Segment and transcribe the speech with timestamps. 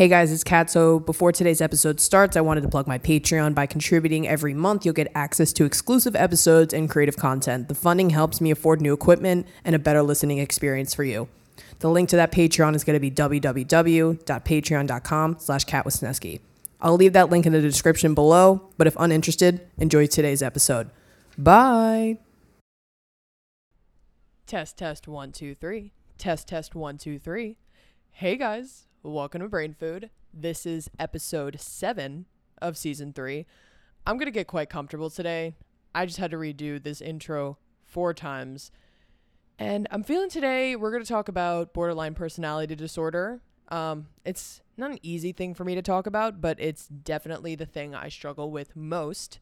[0.00, 0.70] Hey guys, it's Kat.
[0.70, 3.54] So before today's episode starts, I wanted to plug my Patreon.
[3.54, 7.68] By contributing every month, you'll get access to exclusive episodes and creative content.
[7.68, 11.28] The funding helps me afford new equipment and a better listening experience for you.
[11.80, 16.40] The link to that Patreon is going to be www.patreon.com slash katwisniewski.
[16.80, 20.88] I'll leave that link in the description below, but if uninterested, enjoy today's episode.
[21.36, 22.16] Bye!
[24.46, 25.92] Test, test, one, two, three.
[26.16, 27.58] Test, test, one, two, three.
[28.12, 30.10] Hey guys, welcome to Brain Food.
[30.32, 32.26] This is episode seven
[32.60, 33.46] of season three.
[34.06, 35.54] I'm going to get quite comfortable today.
[35.94, 38.70] I just had to redo this intro four times.
[39.58, 43.40] And I'm feeling today we're going to talk about borderline personality disorder.
[43.68, 47.66] Um, it's not an easy thing for me to talk about, but it's definitely the
[47.66, 49.38] thing I struggle with most.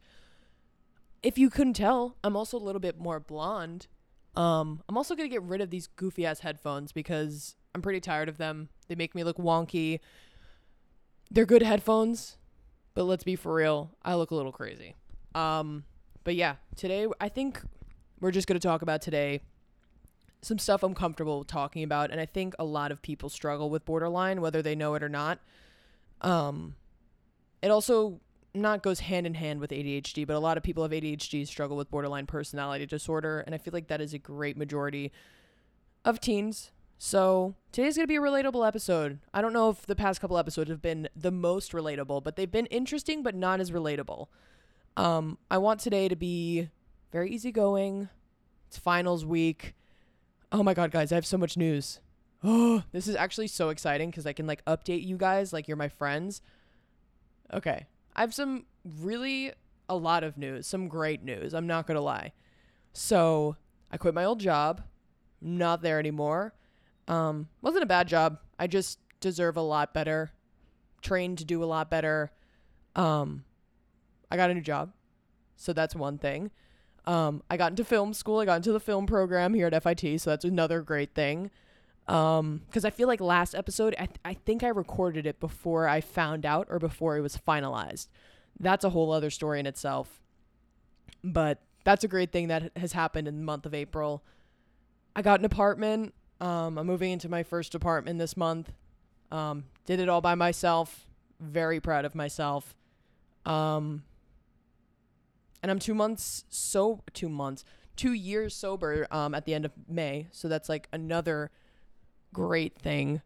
[1.22, 3.88] If you couldn't tell, I'm also a little bit more blonde.
[4.36, 8.00] Um, I'm also going to get rid of these goofy ass headphones because I'm pretty
[8.00, 8.68] tired of them.
[8.88, 10.00] They make me look wonky.
[11.30, 12.36] They're good headphones,
[12.94, 14.96] but let's be for real, I look a little crazy.
[15.34, 15.84] Um,
[16.24, 17.60] but yeah, today I think
[18.20, 19.40] we're just going to talk about today
[20.42, 23.84] some stuff I'm comfortable talking about and I think a lot of people struggle with
[23.84, 25.40] borderline whether they know it or not.
[26.20, 26.76] Um
[27.60, 28.20] it also
[28.54, 31.76] not goes hand in hand with ADHD, but a lot of people have ADHD struggle
[31.76, 35.12] with borderline personality disorder and I feel like that is a great majority
[36.04, 39.20] of teens so today's going to be a relatable episode.
[39.32, 42.50] I don't know if the past couple episodes have been the most relatable, but they've
[42.50, 44.26] been interesting, but not as relatable.
[44.96, 46.70] Um, I want today to be
[47.12, 48.08] very easygoing.
[48.66, 49.74] It's finals week.
[50.50, 52.00] Oh my God, guys, I have so much news.
[52.42, 55.76] Oh, this is actually so exciting because I can like update you guys like you're
[55.76, 56.42] my friends.
[57.52, 57.86] Okay.
[58.16, 58.66] I have some
[59.00, 59.52] really,
[59.88, 61.54] a lot of news, some great news.
[61.54, 62.32] I'm not going to lie.
[62.92, 63.54] So
[63.92, 64.82] I quit my old job,
[65.40, 66.54] not there anymore.
[67.08, 68.38] Um, wasn't a bad job.
[68.58, 70.30] I just deserve a lot better.
[71.02, 72.30] Trained to do a lot better.
[72.94, 73.44] Um,
[74.30, 74.92] I got a new job,
[75.56, 76.50] so that's one thing.
[77.06, 78.40] Um, I got into film school.
[78.40, 81.50] I got into the film program here at FIT, so that's another great thing.
[82.06, 85.88] Um, because I feel like last episode, I, th- I think I recorded it before
[85.88, 88.08] I found out or before it was finalized.
[88.60, 90.20] That's a whole other story in itself.
[91.22, 94.22] But that's a great thing that has happened in the month of April.
[95.14, 96.14] I got an apartment.
[96.40, 98.72] Um, I'm moving into my first apartment this month.
[99.30, 101.06] Um, did it all by myself.
[101.40, 102.74] Very proud of myself.
[103.44, 104.04] Um,
[105.62, 107.64] and I'm two months so two months
[107.98, 110.28] two years sober um, at the end of May.
[110.30, 111.50] So that's like another
[112.32, 113.20] great thing.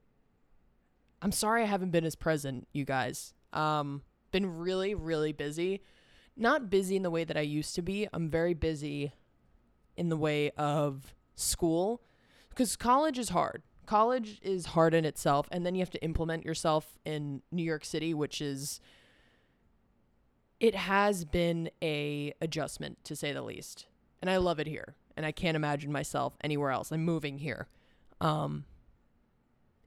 [1.20, 3.34] I'm sorry I haven't been as present, you guys.
[3.52, 4.02] Um,
[4.32, 5.82] been really really busy.
[6.36, 8.08] Not busy in the way that I used to be.
[8.12, 9.12] I'm very busy
[9.96, 12.02] in the way of school
[12.52, 13.62] because college is hard.
[13.86, 17.84] College is hard in itself, and then you have to implement yourself in New York
[17.84, 18.80] City, which is
[20.60, 23.86] it has been a adjustment to say the least.
[24.20, 26.92] And I love it here, and I can't imagine myself anywhere else.
[26.92, 27.66] I'm moving here.
[28.20, 28.64] Um,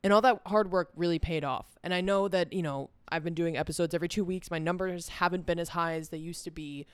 [0.04, 1.78] and all that hard work really paid off.
[1.82, 4.52] And I know that, you know, I've been doing episodes every 2 weeks.
[4.52, 6.86] My numbers haven't been as high as they used to be.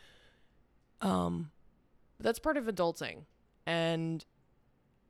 [1.02, 1.52] Um,
[2.18, 3.24] but that's part of adulting.
[3.66, 4.24] And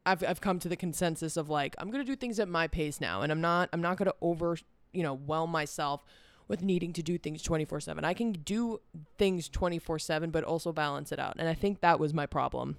[0.06, 3.00] I've I've come to the consensus of like I'm gonna do things at my pace
[3.00, 4.58] now, and I'm not I'm not gonna over
[4.94, 6.04] you know whelm myself
[6.48, 8.04] with needing to do things 24 7.
[8.04, 8.82] I can do
[9.18, 11.36] things 24 7, but also balance it out.
[11.40, 12.78] And I think that was my problem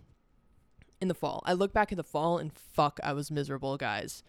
[1.01, 1.43] in the fall.
[1.47, 4.23] I look back at the fall and fuck, I was miserable, guys.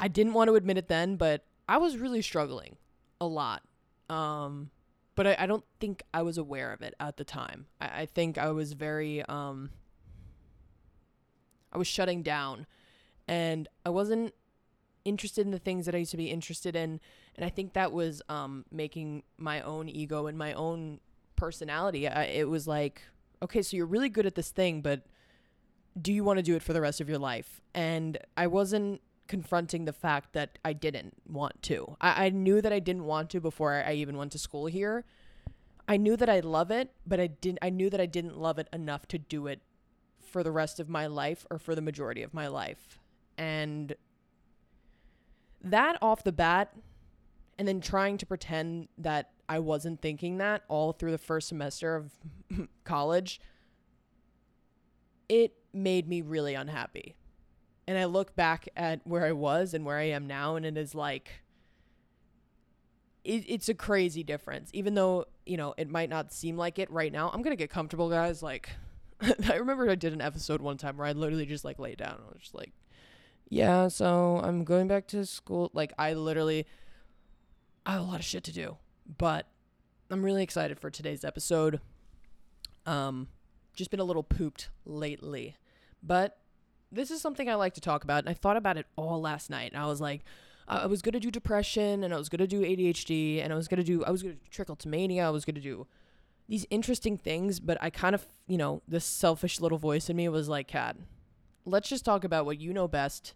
[0.00, 2.76] I didn't want to admit it then, but I was really struggling
[3.20, 3.62] a lot.
[4.08, 4.70] Um,
[5.14, 7.66] but I, I don't think I was aware of it at the time.
[7.80, 9.70] I, I think I was very um,
[11.72, 12.66] I was shutting down
[13.28, 14.34] and I wasn't
[15.04, 17.00] interested in the things that I used to be interested in.
[17.36, 21.00] And I think that was um, making my own ego and my own
[21.36, 22.08] personality.
[22.08, 23.02] I, it was like,
[23.42, 25.02] okay, so you're really good at this thing, but
[26.00, 27.60] do you want to do it for the rest of your life?
[27.74, 31.96] And I wasn't confronting the fact that I didn't want to.
[32.00, 35.04] I, I knew that I didn't want to before I, even went to school here.
[35.88, 38.58] I knew that I love it, but I didn't I knew that I didn't love
[38.58, 39.60] it enough to do it
[40.30, 42.98] for the rest of my life or for the majority of my life.
[43.36, 43.94] And
[45.62, 46.74] that off the bat,
[47.58, 51.94] and then trying to pretend that I wasn't thinking that all through the first semester
[51.96, 52.12] of
[52.84, 53.40] college,
[55.28, 57.16] it made me really unhappy.
[57.86, 60.78] And I look back at where I was and where I am now, and it
[60.78, 61.42] is like,
[63.24, 64.70] it, it's a crazy difference.
[64.72, 67.28] Even though, you know, it might not seem like it right now.
[67.28, 68.42] I'm going to get comfortable, guys.
[68.42, 68.70] Like,
[69.48, 72.18] I remember I did an episode one time where I literally just like lay down.
[72.26, 72.72] I was just like,
[73.48, 75.70] yeah, so I'm going back to school.
[75.74, 76.66] Like I literally,
[77.84, 78.76] I have a lot of shit to do,
[79.18, 79.46] but
[80.10, 81.80] I'm really excited for today's episode.
[82.86, 83.28] Um,
[83.74, 85.56] just been a little pooped lately,
[86.02, 86.38] but
[86.90, 89.50] this is something I like to talk about, and I thought about it all last
[89.50, 89.72] night.
[89.72, 90.22] And I was like,
[90.66, 93.84] I was gonna do depression, and I was gonna do ADHD, and I was gonna
[93.84, 95.86] do, I was gonna do trichotillomania, I was gonna do
[96.50, 100.28] these interesting things, but I kind of, you know, this selfish little voice in me
[100.28, 100.96] was like, Kat,
[101.64, 103.34] let's just talk about what you know best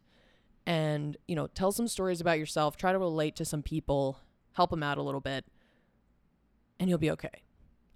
[0.67, 4.19] and, you know, tell some stories about yourself, try to relate to some people,
[4.55, 5.45] help them out a little bit,
[6.81, 7.45] and you'll be okay.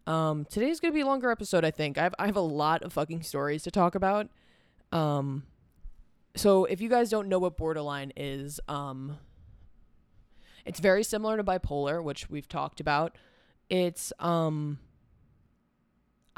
[0.07, 1.99] Um, today's gonna be a longer episode, I think.
[1.99, 4.29] I have I have a lot of fucking stories to talk about.
[4.93, 5.43] Um,
[6.37, 9.19] so if you guys don't know what borderline is, um,
[10.65, 13.17] it's very similar to bipolar, which we've talked about.
[13.69, 14.79] It's um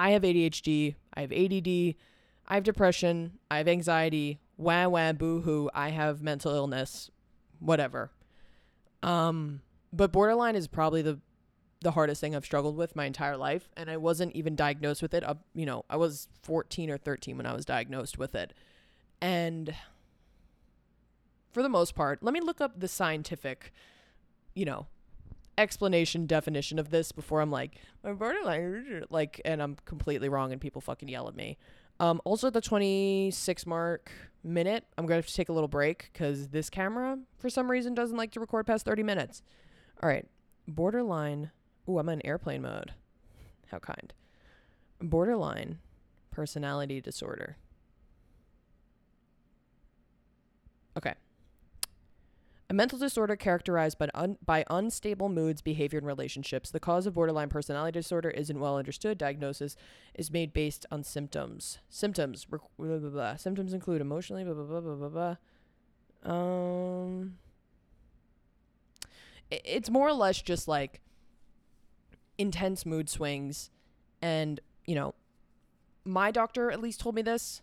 [0.01, 1.95] I have ADHD, I have ADD,
[2.49, 7.11] I have depression, I have anxiety, wah wah boo hoo, I have mental illness,
[7.59, 8.11] whatever.
[9.03, 9.61] Um,
[9.93, 11.19] but borderline is probably the
[11.83, 15.13] the hardest thing I've struggled with my entire life, and I wasn't even diagnosed with
[15.13, 15.23] it.
[15.23, 18.55] Up, you know, I was 14 or 13 when I was diagnosed with it,
[19.21, 19.75] and
[21.53, 23.71] for the most part, let me look up the scientific,
[24.55, 24.87] you know,
[25.61, 30.61] explanation definition of this before I'm like my borderline like and I'm completely wrong and
[30.61, 31.59] people fucking yell at me.
[31.99, 34.11] Um, also at the 26 mark
[34.43, 37.71] minute, I'm going to have to take a little break cuz this camera for some
[37.71, 39.43] reason doesn't like to record past 30 minutes.
[40.03, 40.27] All right.
[40.67, 41.51] Borderline.
[41.89, 42.95] Ooh, I'm in airplane mode.
[43.71, 44.13] How kind.
[45.01, 45.79] Borderline
[46.31, 47.57] personality disorder.
[50.97, 51.15] Okay.
[52.71, 56.71] A mental disorder characterized by, un- by unstable moods, behavior, and relationships.
[56.71, 59.19] The cause of borderline personality disorder isn't well understood.
[59.19, 59.75] Diagnosis
[60.15, 61.81] is made based on symptoms.
[61.89, 62.47] Symptoms.
[62.49, 63.35] Rec- blah, blah, blah.
[63.35, 65.37] Symptoms include emotionally, blah, blah, blah, blah, blah,
[66.23, 66.33] blah.
[66.33, 67.39] Um,
[69.51, 71.01] it, it's more or less just like
[72.39, 73.71] intense mood swings.
[74.23, 75.17] And, you know,
[76.05, 77.63] my doctor at least told me this.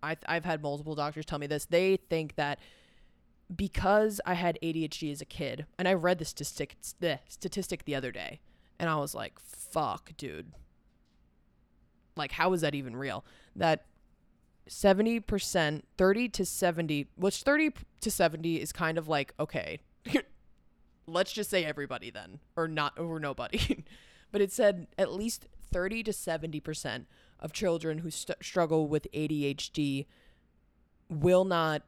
[0.00, 1.64] I've, I've had multiple doctors tell me this.
[1.64, 2.60] They think that
[3.54, 7.94] because I had ADHD as a kid, and I read the statistic the statistic the
[7.94, 8.40] other day,
[8.78, 10.52] and I was like, "Fuck, dude!
[12.16, 13.86] Like, how is that even real?" That
[14.66, 19.80] seventy percent, thirty to seventy, which thirty to seventy is kind of like okay,
[21.06, 23.84] let's just say everybody then, or not, or nobody.
[24.32, 27.06] but it said at least thirty to seventy percent
[27.38, 30.06] of children who st- struggle with ADHD
[31.08, 31.82] will not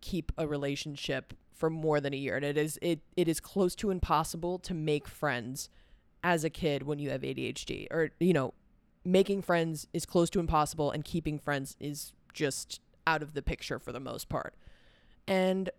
[0.00, 2.36] keep a relationship for more than a year.
[2.36, 5.68] And it is it it is close to impossible to make friends
[6.22, 8.54] as a kid when you have ADHD or you know
[9.04, 13.78] making friends is close to impossible and keeping friends is just out of the picture
[13.78, 14.54] for the most part.
[15.26, 15.70] And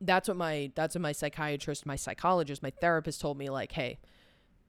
[0.00, 4.00] that's what my that's what my psychiatrist my psychologist my therapist told me like hey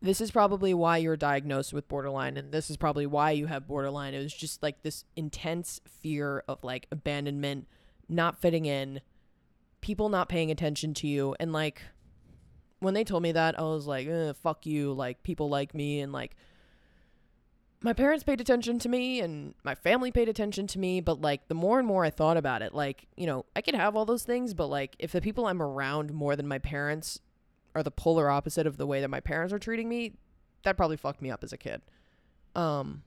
[0.04, 3.66] this is probably why you're diagnosed with borderline and this is probably why you have
[3.66, 4.14] borderline.
[4.14, 7.68] It was just like this intense fear of like abandonment
[8.10, 9.02] not fitting in,
[9.82, 11.36] people not paying attention to you.
[11.40, 11.82] And like,
[12.80, 14.08] when they told me that, I was like,
[14.38, 14.94] fuck you.
[14.94, 16.02] Like, people like me.
[16.02, 16.36] And like,
[17.82, 21.02] my parents paid attention to me and my family paid attention to me.
[21.02, 23.76] But like, the more and more I thought about it, like, you know, I could
[23.76, 27.20] have all those things, but like, if the people I'm around more than my parents
[27.76, 30.14] are the polar opposite of the way that my parents are treating me,
[30.64, 31.82] that probably fucked me up as a kid.
[32.56, 33.04] Um,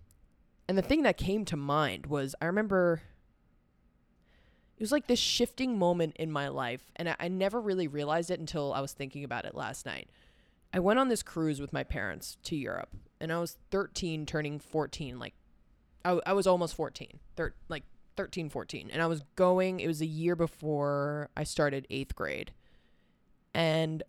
[0.68, 3.00] and the thing that came to mind was I remember
[4.76, 8.30] it was like this shifting moment in my life and I, I, never really realized
[8.30, 10.08] it until i was thinking about it last night.
[10.72, 12.90] I went on this cruise with my parents to europe
[13.20, 15.34] and i was 13 turning 14 like
[16.04, 17.84] i, I was almost 14 thir- like
[18.16, 22.52] 13 14 and i was going it was a year before i started eighth grade
[23.54, 24.02] and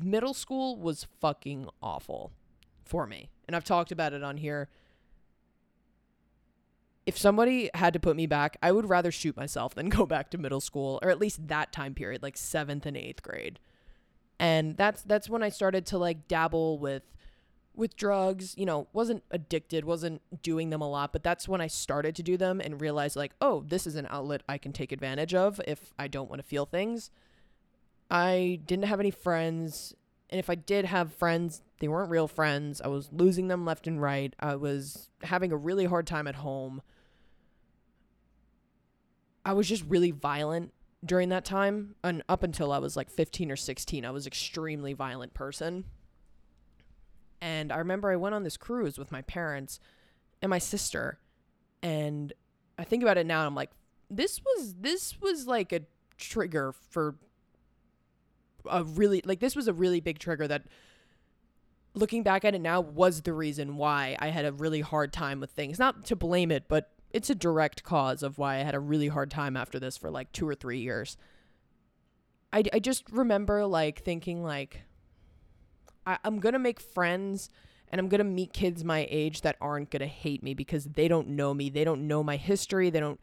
[0.00, 2.32] middle school was fucking awful
[2.84, 4.68] for me and i've talked about it on here
[7.06, 10.30] if somebody had to put me back, I would rather shoot myself than go back
[10.30, 13.58] to middle school or at least that time period, like 7th and 8th grade.
[14.38, 17.02] And that's that's when I started to like dabble with
[17.76, 21.66] with drugs, you know, wasn't addicted, wasn't doing them a lot, but that's when I
[21.66, 24.92] started to do them and realized like, oh, this is an outlet I can take
[24.92, 27.10] advantage of if I don't want to feel things.
[28.10, 29.94] I didn't have any friends,
[30.30, 32.80] and if I did have friends, they weren't real friends.
[32.80, 34.34] I was losing them left and right.
[34.38, 36.82] I was having a really hard time at home.
[39.44, 40.72] I was just really violent
[41.04, 44.94] during that time and up until I was like 15 or 16 I was extremely
[44.94, 45.84] violent person.
[47.40, 49.80] And I remember I went on this cruise with my parents
[50.40, 51.18] and my sister
[51.82, 52.32] and
[52.78, 53.70] I think about it now I'm like
[54.10, 55.82] this was this was like a
[56.16, 57.16] trigger for
[58.66, 60.62] a really like this was a really big trigger that
[61.94, 65.40] looking back at it now was the reason why I had a really hard time
[65.40, 65.78] with things.
[65.78, 69.06] Not to blame it, but it's a direct cause of why I had a really
[69.08, 71.16] hard time after this for like 2 or 3 years.
[72.52, 74.82] I I just remember like thinking like
[76.04, 77.48] I, I'm to make friends
[77.88, 81.28] and I'm to meet kids my age that aren't to hate me because they don't
[81.28, 81.70] know me.
[81.70, 82.90] They don't know my history.
[82.90, 83.20] They don't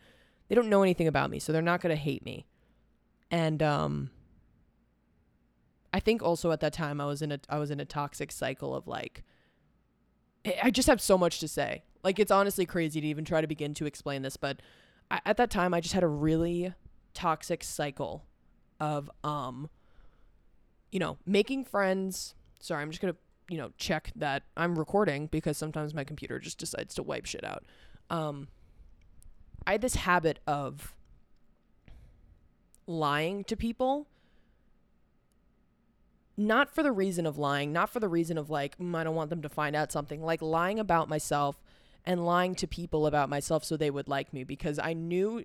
[0.48, 2.46] they don't know anything about me, so they're not to hate me.
[3.30, 4.10] And um
[5.94, 8.32] I think also at that time I was in a I was in a toxic
[8.32, 9.24] cycle of like
[10.64, 11.84] I just have so much to say.
[12.04, 14.62] Like it's honestly crazy to even try to begin to explain this, but
[15.10, 16.74] I, at that time I just had a really
[17.14, 18.26] toxic cycle
[18.80, 19.70] of um
[20.92, 22.36] you know, making friends.
[22.60, 26.38] Sorry, I'm just going to, you know, check that I'm recording because sometimes my computer
[26.38, 27.64] just decides to wipe shit out.
[28.10, 28.48] Um
[29.66, 30.96] I had this habit of
[32.88, 34.08] lying to people
[36.38, 39.16] not for the reason of lying, not for the reason of like, mm, I don't
[39.16, 41.62] want them to find out something, like lying about myself
[42.06, 45.44] and lying to people about myself so they would like me because I knew,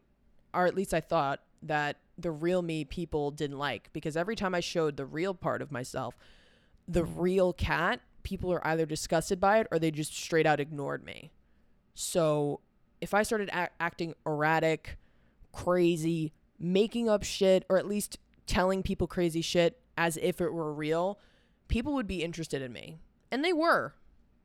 [0.54, 4.54] or at least I thought, that the real me people didn't like because every time
[4.54, 6.16] I showed the real part of myself,
[6.88, 7.12] the mm.
[7.16, 11.30] real Kat, people are either disgusted by it or they just straight out ignored me.
[11.94, 12.60] So
[13.00, 14.96] if I started a- acting erratic,
[15.52, 20.72] crazy, making up shit, or at least telling people crazy shit as if it were
[20.72, 21.18] real,
[21.68, 22.98] people would be interested in me.
[23.30, 23.94] And they were.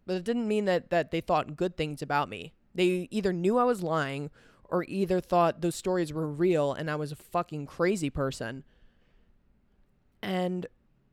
[0.06, 2.54] But it didn't mean that, that they thought good things about me.
[2.74, 4.30] They either knew I was lying
[4.66, 8.64] or either thought those stories were real and I was a fucking crazy person.
[10.22, 10.66] And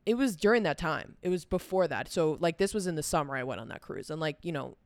[0.06, 1.16] it was during that time.
[1.22, 2.10] It was before that.
[2.10, 4.10] So, like, this was in the summer I went on that cruise.
[4.10, 4.76] And, like, you know,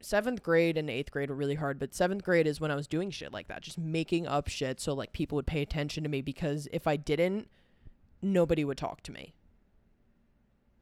[0.00, 2.86] seventh grade and eighth grade were really hard, but seventh grade is when I was
[2.86, 6.10] doing shit like that, just making up shit so like people would pay attention to
[6.10, 7.48] me because if I didn't,
[8.20, 9.34] nobody would talk to me.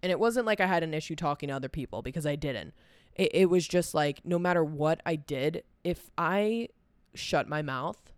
[0.02, 2.73] And it wasn't like I had an issue talking to other people because I didn't.
[3.14, 6.69] It, it was just like no matter what I did, if I
[7.14, 8.12] shut my mouth,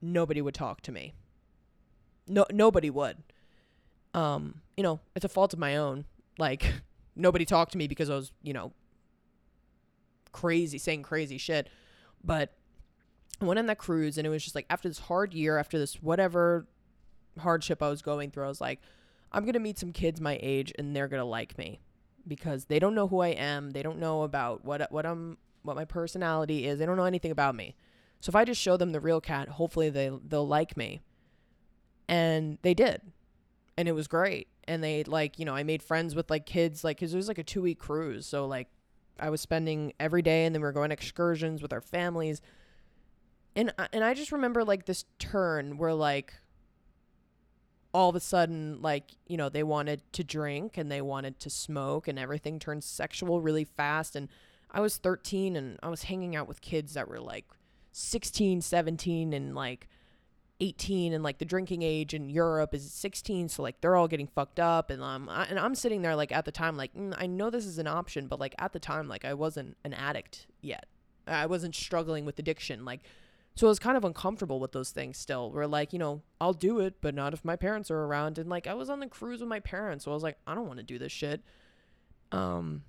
[0.00, 1.14] nobody would talk to me.
[2.26, 3.18] No, nobody would.
[4.14, 6.04] Um, you know, it's a fault of my own.
[6.38, 6.72] Like
[7.16, 8.72] nobody talked to me because I was, you know,
[10.32, 11.68] crazy, saying crazy shit.
[12.24, 12.54] But
[13.40, 15.78] I went on that cruise and it was just like after this hard year, after
[15.78, 16.66] this whatever
[17.38, 18.80] hardship I was going through, I was like,
[19.32, 21.80] I'm going to meet some kids my age and they're going to like me
[22.26, 23.70] because they don't know who I am.
[23.70, 26.78] They don't know about what what I'm what my personality is.
[26.78, 27.74] They don't know anything about me.
[28.20, 31.00] So if I just show them the real Kat, hopefully they they'll like me.
[32.08, 33.00] And they did.
[33.76, 34.48] And it was great.
[34.68, 37.28] And they like, you know, I made friends with like kids like cuz it was
[37.28, 38.26] like a 2-week cruise.
[38.26, 38.68] So like
[39.18, 42.42] I was spending every day and then we were going excursions with our families.
[43.56, 46.34] And and I just remember like this turn where like
[47.92, 51.50] all of a sudden like, you know, they wanted to drink and they wanted to
[51.50, 54.16] smoke and everything turned sexual really fast.
[54.16, 54.28] And
[54.70, 57.44] I was 13 and I was hanging out with kids that were like
[57.92, 59.88] 16, 17 and like
[60.60, 64.28] 18 and like the drinking age in Europe is 16 so like they're all getting
[64.28, 64.90] fucked up.
[64.90, 67.50] And um I, and I'm sitting there like at the time like mm, I know
[67.50, 70.86] this is an option but like at the time like I wasn't an addict yet.
[71.26, 72.84] I wasn't struggling with addiction.
[72.84, 73.00] Like
[73.54, 75.50] so I was kind of uncomfortable with those things still.
[75.50, 78.48] Where like, you know, I'll do it, but not if my parents are around and
[78.48, 80.66] like I was on the cruise with my parents, so I was like I don't
[80.66, 81.42] want to do this shit.
[82.30, 82.82] Um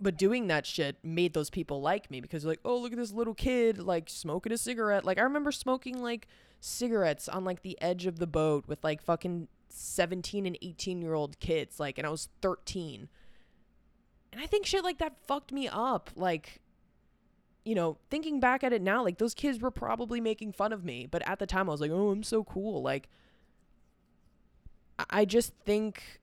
[0.00, 3.12] but doing that shit made those people like me because like, oh, look at this
[3.12, 5.04] little kid like smoking a cigarette.
[5.04, 6.26] Like I remember smoking like
[6.60, 11.14] cigarettes on like the edge of the boat with like fucking 17 and 18 year
[11.14, 13.08] old kids like and I was 13.
[14.32, 16.10] And I think shit like that fucked me up.
[16.16, 16.60] Like
[17.64, 20.84] you know, thinking back at it now, like those kids were probably making fun of
[20.84, 23.08] me, but at the time I was like, "Oh, I'm so cool." Like
[25.10, 26.20] I just think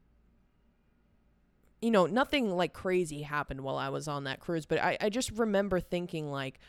[1.81, 5.09] you know, nothing like crazy happened while I was on that cruise, but I, I
[5.09, 6.59] just remember thinking like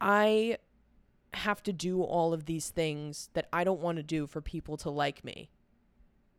[0.00, 0.58] I
[1.34, 4.76] have to do all of these things that I don't want to do for people
[4.78, 5.50] to like me.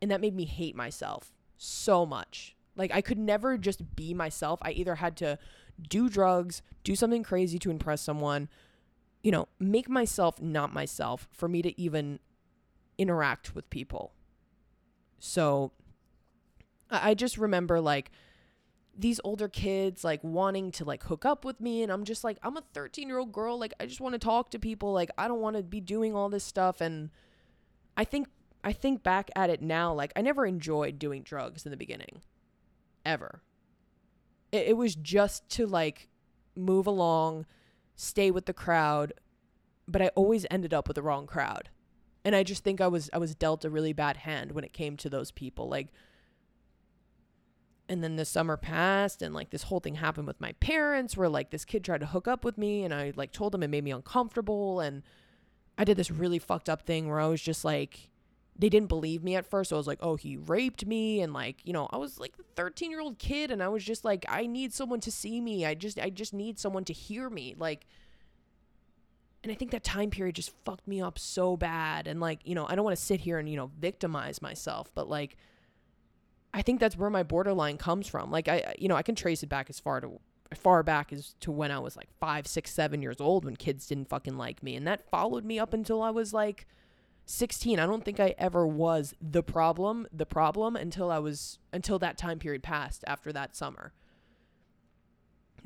[0.00, 2.56] And that made me hate myself so much.
[2.76, 4.58] Like I could never just be myself.
[4.62, 5.38] I either had to
[5.80, 8.48] do drugs, do something crazy to impress someone,
[9.22, 12.20] you know, make myself not myself for me to even
[12.98, 14.12] interact with people.
[15.18, 15.72] So
[16.90, 18.10] I just remember like
[18.98, 22.38] these older kids like wanting to like hook up with me and I'm just like
[22.42, 23.58] I'm a 13 year old girl.
[23.58, 24.92] Like I just want to talk to people.
[24.92, 26.80] Like I don't want to be doing all this stuff.
[26.80, 27.10] And
[27.96, 28.28] I think
[28.64, 32.22] I think back at it now like I never enjoyed doing drugs in the beginning
[33.04, 33.42] ever
[34.56, 36.08] it, it was just to like
[36.56, 37.46] move along
[37.94, 39.12] stay with the crowd
[39.88, 41.70] but I always ended up with the wrong crowd
[42.24, 44.72] And I just think I was I was dealt a really bad hand when it
[44.72, 45.68] came to those people.
[45.68, 45.88] Like
[47.88, 51.28] and then the summer passed and like this whole thing happened with my parents where
[51.28, 53.70] like this kid tried to hook up with me and I like told him it
[53.70, 55.04] made me uncomfortable and
[55.78, 58.10] I did this really fucked up thing where I was just like
[58.58, 59.70] they didn't believe me at first.
[59.70, 62.34] So I was like, "Oh, he raped me." And like, you know, I was like
[62.38, 65.66] a 13-year-old kid and I was just like, "I need someone to see me.
[65.66, 67.86] I just I just need someone to hear me." Like
[69.46, 72.56] and I think that time period just fucked me up so bad and like, you
[72.56, 75.36] know, I don't want to sit here and, you know, victimize myself, but like
[76.52, 78.32] I think that's where my borderline comes from.
[78.32, 80.18] Like I, you know, I can trace it back as far to
[80.54, 83.86] far back as to when I was like five, six, seven years old when kids
[83.86, 86.66] didn't fucking like me, and that followed me up until I was like
[87.26, 87.78] 16.
[87.78, 92.16] I don't think I ever was the problem, the problem until I was until that
[92.16, 93.92] time period passed after that summer.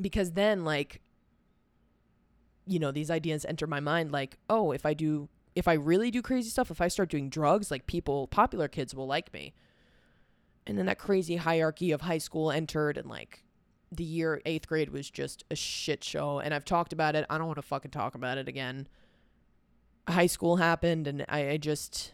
[0.00, 1.00] Because then like
[2.66, 6.10] you know, these ideas enter my mind like, "Oh, if I do if I really
[6.10, 9.54] do crazy stuff, if I start doing drugs, like people, popular kids will like me."
[10.66, 13.42] and then that crazy hierarchy of high school entered and like
[13.90, 17.36] the year eighth grade was just a shit show and i've talked about it i
[17.36, 18.86] don't want to fucking talk about it again
[20.08, 22.12] high school happened and I, I just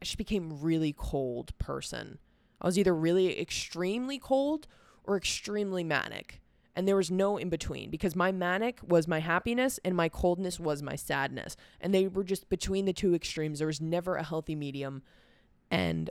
[0.00, 2.18] i just became really cold person.
[2.60, 4.66] I was either really extremely cold
[5.04, 6.40] or extremely manic.
[6.74, 10.60] And there was no in between because my manic was my happiness and my coldness
[10.60, 11.56] was my sadness.
[11.80, 13.58] And they were just between the two extremes.
[13.58, 15.02] There was never a healthy medium.
[15.70, 16.10] And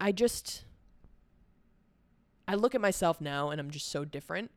[0.00, 0.64] I just
[2.48, 4.50] I look at myself now and I'm just so different,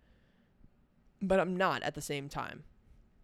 [1.22, 2.64] but I'm not at the same time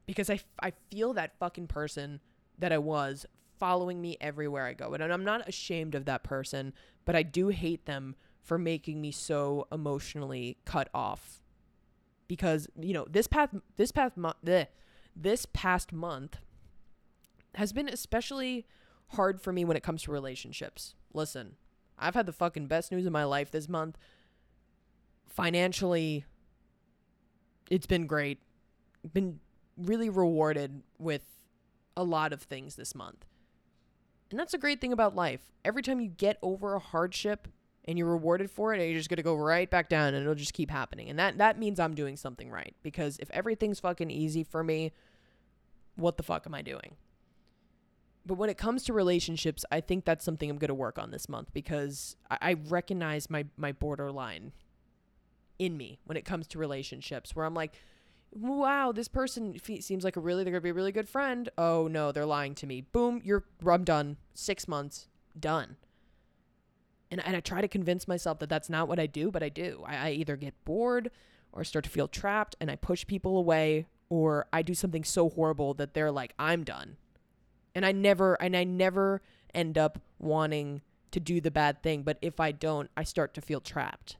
[0.06, 2.20] because I, I feel that fucking person
[2.58, 3.26] that I was
[3.60, 4.94] following me everywhere I go.
[4.94, 6.74] And I'm not ashamed of that person,
[7.06, 11.42] but I do hate them for making me so emotionally cut off.
[12.28, 14.38] Because, you know, this past this past month
[15.16, 16.38] this past month
[17.56, 18.66] has been especially
[19.10, 20.96] hard for me when it comes to relationships.
[21.14, 21.56] Listen,
[21.98, 23.98] I've had the fucking best news of my life this month.
[25.28, 26.26] Financially,
[27.70, 28.40] it's been great.
[29.14, 29.40] Been
[29.78, 31.24] really rewarded with
[31.98, 33.26] a lot of things this month.
[34.32, 35.42] And that's a great thing about life.
[35.64, 37.48] Every time you get over a hardship
[37.86, 40.54] and you're rewarded for it, you're just gonna go right back down and it'll just
[40.54, 41.10] keep happening.
[41.10, 42.76] And that that means I'm doing something right.
[42.84, 44.92] Because if everything's fucking easy for me,
[45.96, 46.96] what the fuck am I doing?
[48.26, 51.12] but when it comes to relationships, I think that's something I'm going to work on
[51.12, 54.52] this month because I, I recognize my my borderline
[55.60, 57.74] in me when it comes to relationships, where I'm like,
[58.36, 61.50] wow, this person seems like a really they're gonna be a really good friend.
[61.58, 62.82] Oh no, they're lying to me.
[62.82, 64.18] Boom, you're I'm done.
[64.34, 65.08] Six months
[65.40, 65.78] done.
[67.10, 69.50] And and I try to convince myself that that's not what I do, but I
[69.50, 69.84] do.
[69.86, 71.12] I, I either get bored
[71.52, 75.30] or start to feel trapped, and I push people away, or I do something so
[75.30, 76.98] horrible that they're like, I'm done
[77.76, 79.22] and I never and I never
[79.54, 83.42] end up wanting to do the bad thing, but if I don't, I start to
[83.42, 84.18] feel trapped.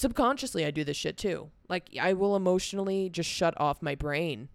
[0.00, 1.50] Subconsciously, I do this shit too.
[1.68, 4.48] Like I will emotionally just shut off my brain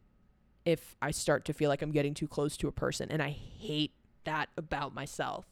[0.66, 3.30] if I start to feel like I'm getting too close to a person, and I
[3.30, 5.46] hate that about myself.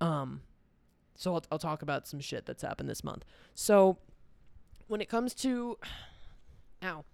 [0.00, 0.40] Um,
[1.16, 3.26] so I'll, I'll talk about some shit that's happened this month.
[3.54, 3.98] So
[4.86, 5.76] when it comes to,
[6.82, 7.04] ow,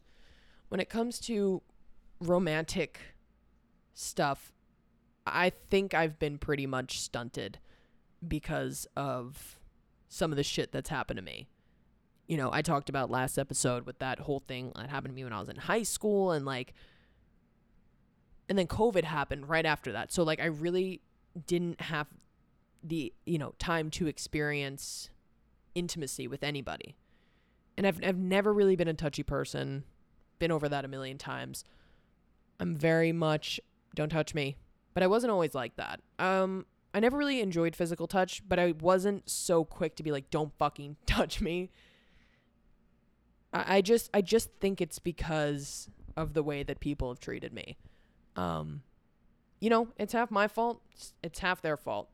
[0.68, 1.60] when it comes to
[2.20, 3.00] romantic
[3.94, 4.52] stuff,
[5.26, 7.58] I think I've been pretty much stunted
[8.28, 9.58] because of
[10.08, 11.48] some of the shit that's happened to me.
[12.26, 15.24] You know, I talked about last episode with that whole thing that happened to me
[15.24, 16.74] when I was in high school and like
[18.48, 20.12] and then COVID happened right after that.
[20.12, 21.00] So like I really
[21.46, 22.06] didn't have
[22.82, 25.10] the, you know, time to experience
[25.74, 26.96] intimacy with anybody.
[27.76, 29.84] And I've I've never really been a touchy person.
[30.38, 31.64] Been over that a million times.
[32.60, 33.60] I'm very much
[33.94, 34.56] don't touch me.
[34.92, 36.00] But I wasn't always like that.
[36.18, 40.30] Um, I never really enjoyed physical touch, but I wasn't so quick to be like,
[40.30, 41.70] don't fucking touch me.
[43.54, 47.52] I, I just I just think it's because of the way that people have treated
[47.52, 47.78] me.
[48.36, 48.82] Um,
[49.60, 50.82] you know, it's half my fault.
[50.92, 52.10] It's, it's half their fault.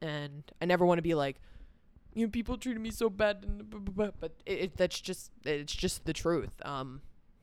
[0.00, 1.40] And I never want to be like,
[2.14, 3.44] you know, people treated me so bad,
[3.96, 6.54] but it, it, that's just it's just the truth.
[6.64, 7.00] Um,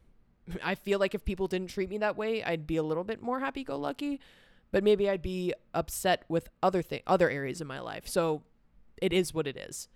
[0.64, 3.22] I feel like if people didn't treat me that way, I'd be a little bit
[3.22, 4.20] more happy go lucky,
[4.72, 8.08] but maybe I'd be upset with other thing other areas in my life.
[8.08, 8.44] So
[9.02, 9.88] it is what it is.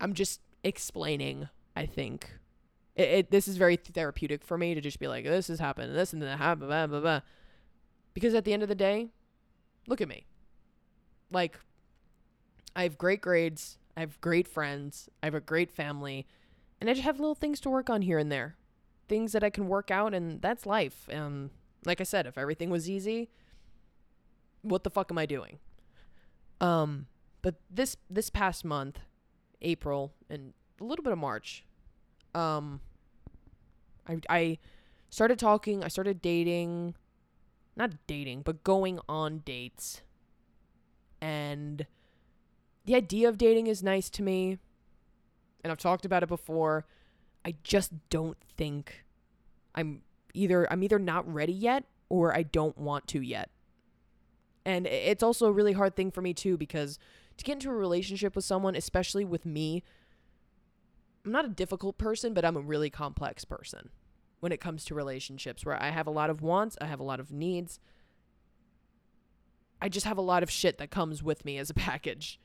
[0.00, 2.38] I'm just explaining, I think.
[2.96, 5.94] It, it this is very therapeutic for me to just be like this has happened,
[5.94, 7.20] this and that happened, blah, blah, blah.
[8.14, 9.10] Because at the end of the day,
[9.86, 10.26] look at me.
[11.30, 11.58] Like
[12.74, 16.26] I have great grades, I have great friends, I have a great family,
[16.80, 18.56] and I just have little things to work on here and there
[19.08, 21.08] things that I can work out, and that's life.
[21.12, 21.50] Um,
[21.84, 23.28] Like I said, if everything was easy,
[24.62, 25.58] what the fuck am I doing?
[26.60, 27.06] Um,
[27.42, 29.00] but this this past month,
[29.64, 31.64] April and a little bit of March,
[32.34, 32.80] um,
[34.08, 34.58] I I
[35.10, 35.82] started talking.
[35.82, 36.94] I started dating,
[37.76, 40.02] not dating, but going on dates,
[41.20, 41.86] and
[42.84, 44.58] the idea of dating is nice to me.
[45.62, 46.84] And I've talked about it before.
[47.44, 49.04] I just don't think
[49.74, 50.02] I'm
[50.34, 53.50] either I'm either not ready yet or I don't want to yet.
[54.66, 56.98] And it's also a really hard thing for me too because
[57.36, 59.82] to get into a relationship with someone, especially with me,
[61.24, 63.90] I'm not a difficult person, but I'm a really complex person
[64.40, 67.04] when it comes to relationships where I have a lot of wants, I have a
[67.04, 67.80] lot of needs.
[69.80, 72.38] I just have a lot of shit that comes with me as a package.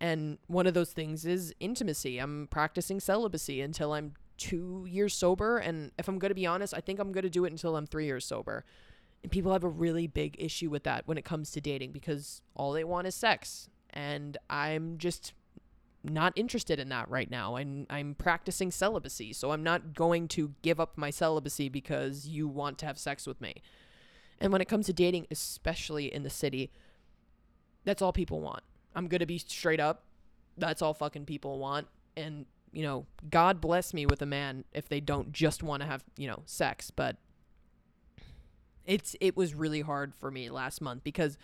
[0.00, 2.18] And one of those things is intimacy.
[2.18, 5.58] I'm practicing celibacy until I'm two years sober.
[5.58, 7.76] And if I'm going to be honest, I think I'm going to do it until
[7.76, 8.64] I'm three years sober.
[9.22, 12.40] And people have a really big issue with that when it comes to dating because
[12.54, 13.68] all they want is sex.
[13.92, 15.32] And I'm just
[16.02, 17.56] not interested in that right now.
[17.56, 19.32] I'm, I'm practicing celibacy.
[19.32, 23.26] So I'm not going to give up my celibacy because you want to have sex
[23.26, 23.62] with me.
[24.40, 26.70] And when it comes to dating, especially in the city,
[27.84, 28.62] that's all people want.
[28.94, 30.04] I'm going to be straight up.
[30.56, 31.88] That's all fucking people want.
[32.16, 35.86] And, you know, God bless me with a man if they don't just want to
[35.86, 37.16] have, you know, sex, but
[38.86, 41.38] it's it was really hard for me last month because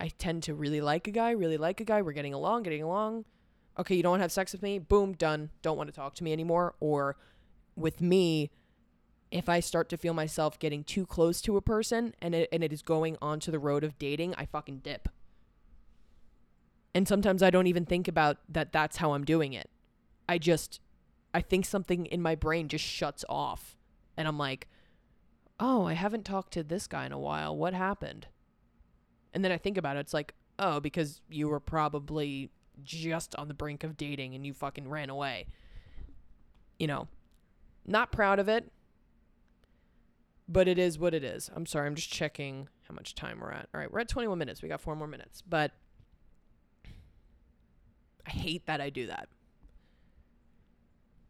[0.00, 2.82] I tend to really like a guy, really like a guy, we're getting along, getting
[2.82, 3.24] along.
[3.78, 4.78] Okay, you don't want to have sex with me?
[4.78, 5.50] Boom, done.
[5.62, 7.16] Don't want to talk to me anymore or
[7.76, 8.50] with me
[9.30, 12.62] if I start to feel myself getting too close to a person and it, and
[12.62, 15.08] it is going onto the road of dating, I fucking dip.
[16.94, 19.68] And sometimes I don't even think about that that's how I'm doing it.
[20.28, 20.80] I just
[21.34, 23.76] I think something in my brain just shuts off
[24.16, 24.68] and I'm like,
[25.58, 27.56] "Oh, I haven't talked to this guy in a while.
[27.56, 28.28] What happened?"
[29.34, 32.50] And then I think about it, it's like, "Oh, because you were probably
[32.82, 35.46] just on the brink of dating and you fucking ran away."
[36.78, 37.08] You know,
[37.86, 38.72] not proud of it,
[40.48, 41.50] but it is what it is.
[41.54, 43.68] I'm sorry, I'm just checking how much time we're at.
[43.74, 44.62] All right, we're at 21 minutes.
[44.62, 45.42] We got four more minutes.
[45.42, 45.72] But
[48.26, 49.28] I hate that I do that.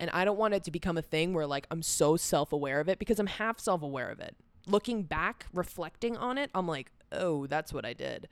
[0.00, 2.88] And I don't want it to become a thing where like I'm so self-aware of
[2.88, 4.36] it because I'm half self-aware of it.
[4.66, 8.28] Looking back, reflecting on it, I'm like, "Oh, that's what I did."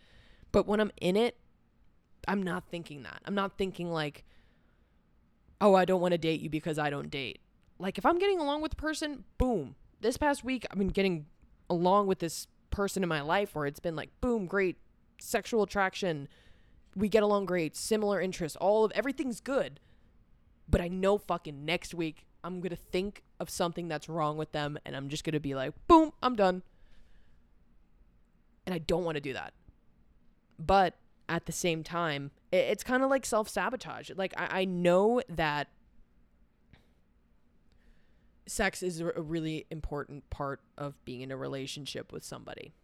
[0.51, 1.38] But when I'm in it,
[2.29, 3.23] I'm not thinking that.
[3.25, 4.25] I'm not thinking like,
[5.61, 7.40] "Oh, I don't want to date you because I don't date."
[7.79, 9.75] Like if I'm getting along with a person, boom.
[10.01, 11.27] This past week I've been getting
[11.68, 14.79] along with this person in my life where it's been like, boom, great
[15.21, 16.29] sexual attraction,
[16.97, 19.81] we get along great, similar interests, all of everything's good.
[20.68, 24.53] But I know fucking next week I'm going to think of something that's wrong with
[24.53, 26.62] them and I'm just going to be like, boom, I'm done.
[28.66, 29.53] And I don't want to do that.
[30.59, 30.94] But
[31.29, 34.11] at the same time, it's kind of like self sabotage.
[34.16, 35.68] Like, I, I know that
[38.46, 42.75] sex is a really important part of being in a relationship with somebody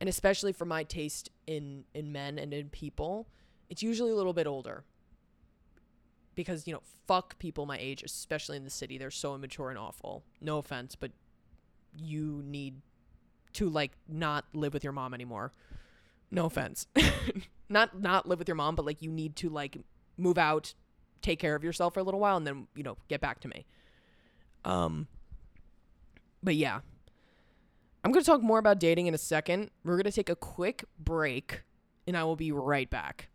[0.00, 3.28] and especially for my taste in in men and in people,
[3.68, 4.84] it's usually a little bit older.
[6.34, 8.96] Because, you know, fuck people my age, especially in the city.
[8.96, 10.24] They're so immature and awful.
[10.40, 11.10] No offense, but
[11.94, 12.80] you need
[13.54, 15.52] to like not live with your mom anymore.
[16.30, 16.86] No offense.
[17.68, 19.78] not not live with your mom, but like you need to like
[20.16, 20.74] move out,
[21.22, 23.48] take care of yourself for a little while and then, you know, get back to
[23.48, 23.66] me.
[24.64, 25.08] Um
[26.42, 26.80] but yeah,
[28.02, 29.70] I'm going to talk more about dating in a second.
[29.84, 31.62] We're going to take a quick break,
[32.06, 33.28] and I will be right back.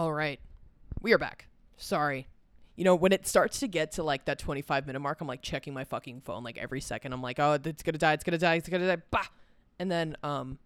[0.00, 0.40] All right.
[1.02, 1.46] We are back.
[1.76, 2.26] Sorry.
[2.74, 5.42] You know, when it starts to get to like that 25 minute mark, I'm like
[5.42, 7.12] checking my fucking phone like every second.
[7.12, 8.14] I'm like, oh, it's to die.
[8.14, 8.54] It's to die.
[8.54, 8.96] It's to die.
[9.10, 9.26] Bah!
[9.78, 10.58] And then, um,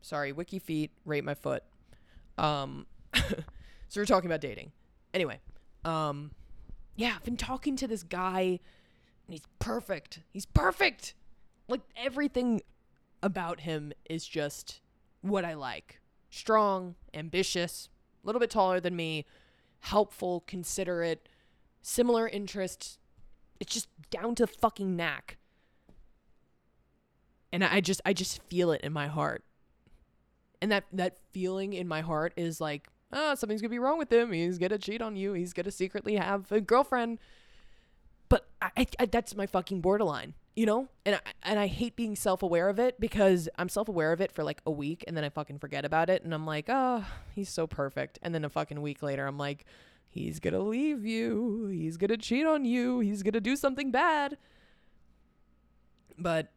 [0.00, 1.62] sorry, WikiFeet, rate my foot.
[2.38, 4.72] Um, so we're talking about dating.
[5.12, 5.38] Anyway,
[5.84, 6.30] um,
[6.96, 8.58] yeah, I've been talking to this guy and
[9.28, 10.20] he's perfect.
[10.32, 11.12] He's perfect.
[11.68, 12.62] Like everything
[13.22, 14.80] about him is just
[15.20, 17.88] what I like strong, ambitious,
[18.22, 19.26] a little bit taller than me,
[19.80, 21.28] helpful, considerate,
[21.82, 22.98] similar interests.
[23.58, 25.36] It's just down to fucking knack.
[27.52, 29.44] And I just I just feel it in my heart.
[30.62, 34.12] And that that feeling in my heart is like, oh, something's gonna be wrong with
[34.12, 34.32] him.
[34.32, 35.32] He's gonna cheat on you.
[35.32, 37.18] He's gonna secretly have a girlfriend.
[38.28, 40.88] But I, I that's my fucking borderline, you know.
[41.06, 44.20] And I, and I hate being self aware of it because I'm self aware of
[44.20, 46.66] it for like a week and then I fucking forget about it and I'm like,
[46.68, 48.18] oh, he's so perfect.
[48.22, 49.64] And then a fucking week later, I'm like,
[50.08, 51.66] he's gonna leave you.
[51.66, 53.00] He's gonna cheat on you.
[53.00, 54.36] He's gonna do something bad.
[56.18, 56.52] But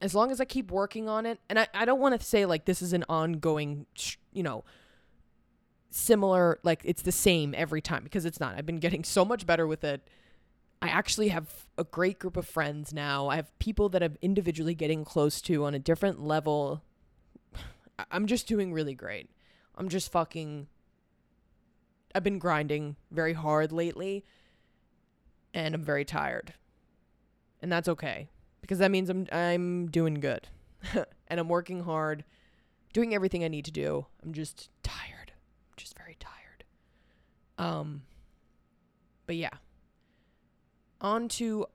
[0.00, 2.46] as long as I keep working on it, and I, I don't want to say
[2.46, 3.86] like this is an ongoing,
[4.32, 4.64] you know,
[5.90, 8.56] similar, like it's the same every time because it's not.
[8.56, 10.06] I've been getting so much better with it.
[10.84, 11.46] I actually have
[11.78, 13.28] a great group of friends now.
[13.28, 16.82] I have people that I'm individually getting close to on a different level.
[18.10, 19.30] I'm just doing really great.
[19.76, 20.66] I'm just fucking.
[22.14, 24.26] I've been grinding very hard lately,
[25.54, 26.52] and I'm very tired.
[27.62, 28.28] And that's okay
[28.60, 30.48] because that means I'm I'm doing good.
[31.28, 32.24] and I'm working hard,
[32.92, 34.04] doing everything I need to do.
[34.22, 35.32] I'm just tired.
[35.78, 36.64] Just very tired.
[37.56, 38.02] Um
[39.26, 39.48] but yeah.
[41.04, 41.66] On to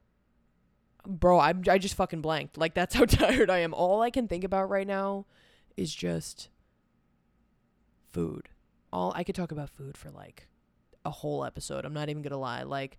[1.07, 2.57] bro, I I just fucking blanked.
[2.57, 3.75] Like that's how tired I am.
[3.75, 5.25] All I can think about right now
[5.77, 6.49] is just
[8.11, 8.49] food.
[8.91, 10.47] All I could talk about food for like
[11.05, 11.85] a whole episode.
[11.85, 12.63] I'm not even to lie.
[12.63, 12.97] Like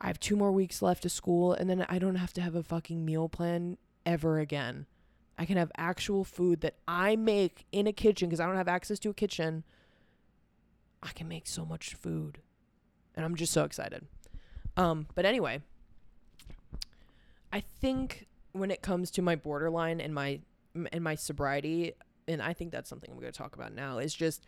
[0.00, 2.54] I have two more weeks left of school, and then I don't have to have
[2.54, 4.86] a fucking meal plan ever again.
[5.36, 8.68] I can have actual food that I make in a kitchen because I don't have
[8.68, 9.64] access to a kitchen.
[11.02, 12.38] I can make so much food.
[13.14, 14.06] And I'm just so excited.
[14.78, 15.60] Um, but anyway,
[17.52, 20.40] I think when it comes to my borderline and my
[20.92, 21.92] and my sobriety,
[22.28, 24.46] and I think that's something I'm going to talk about now, is just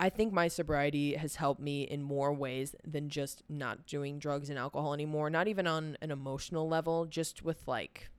[0.00, 4.48] I think my sobriety has helped me in more ways than just not doing drugs
[4.48, 8.10] and alcohol anymore, not even on an emotional level, just with like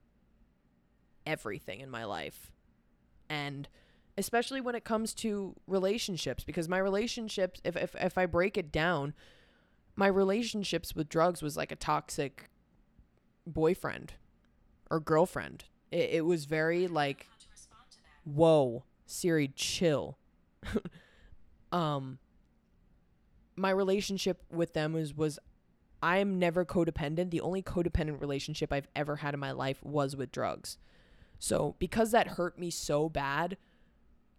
[1.26, 2.52] everything in my life.
[3.30, 3.68] And
[4.16, 8.72] especially when it comes to relationships because my relationships if if if I break it
[8.72, 9.16] down,
[9.96, 12.50] my relationships with drugs was like a toxic
[13.48, 14.14] boyfriend
[14.90, 15.66] or girlfriend.
[15.92, 17.28] It, it was very like
[18.24, 20.18] whoa, Siri chill.
[21.72, 22.20] um
[23.56, 25.40] my relationship with them was was
[26.02, 27.32] I am never codependent.
[27.32, 30.78] The only codependent relationship I've ever had in my life was with drugs.
[31.40, 33.58] So, because that hurt me so bad,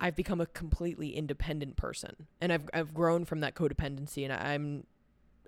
[0.01, 2.29] I've become a completely independent person.
[2.41, 4.85] And I've I've grown from that codependency and I'm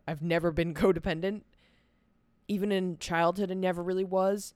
[0.09, 1.43] I've never been codependent.
[2.49, 4.55] Even in childhood I never really was.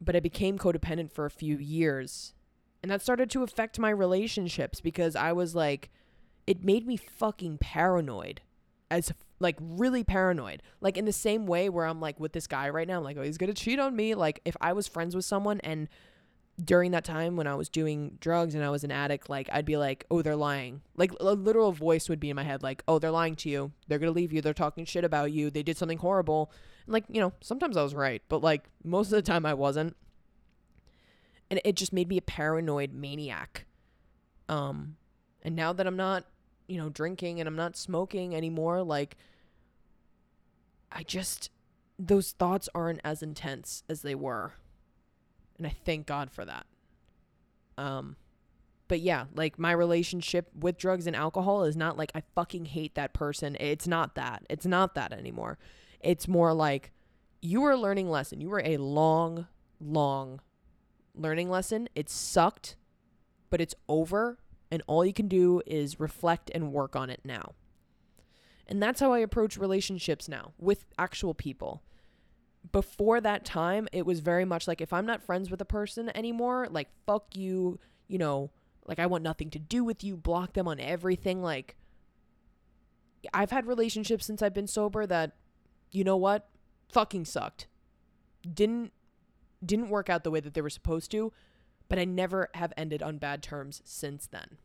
[0.00, 2.34] But I became codependent for a few years.
[2.82, 5.90] And that started to affect my relationships because I was like
[6.46, 8.40] it made me fucking paranoid
[8.90, 12.68] as like really paranoid like in the same way where i'm like with this guy
[12.68, 15.14] right now i'm like oh he's gonna cheat on me like if i was friends
[15.14, 15.88] with someone and
[16.60, 19.64] during that time when i was doing drugs and i was an addict like i'd
[19.64, 20.82] be like oh they're lying.
[20.96, 23.72] Like a literal voice would be in my head like oh they're lying to you.
[23.88, 24.40] They're gonna leave you.
[24.40, 25.50] They're talking shit about you.
[25.50, 26.50] They did something horrible.
[26.86, 29.54] And like you know sometimes i was right but like most of the time i
[29.54, 29.96] wasn't.
[31.50, 33.66] And it just made me a paranoid maniac.
[34.48, 34.96] Um
[35.42, 36.24] and now that I'm not,
[36.68, 39.16] you know, drinking and I'm not smoking anymore, like
[40.92, 41.50] I just
[41.98, 44.54] those thoughts aren't as intense as they were.
[45.60, 46.66] And I thank God for that.
[47.76, 48.16] Um
[48.88, 52.96] but yeah, like my relationship with drugs and alcohol is not like I fucking hate
[52.96, 53.56] that person.
[53.60, 54.44] It's not that.
[54.50, 55.58] It's not that anymore.
[56.00, 56.90] It's more like
[57.40, 58.40] you were a learning lesson.
[58.40, 59.46] You were a long,
[59.80, 60.40] long
[61.14, 61.88] learning lesson.
[61.94, 62.74] It sucked,
[63.48, 64.38] but it's over
[64.70, 67.54] and all you can do is reflect and work on it now.
[68.66, 71.82] And that's how I approach relationships now with actual people.
[72.72, 76.10] Before that time, it was very much like if I'm not friends with a person
[76.14, 78.50] anymore, like fuck you, you know,
[78.86, 81.42] like I want nothing to do with you, block them on everything.
[81.42, 81.76] Like,
[83.32, 85.32] I've had relationships since I've been sober that,
[85.90, 86.48] you know what,
[86.92, 87.66] fucking sucked.
[88.42, 88.92] Didn't
[89.64, 91.32] didn't work out the way that they were supposed to,
[91.88, 94.56] but I never have ended on bad terms since then.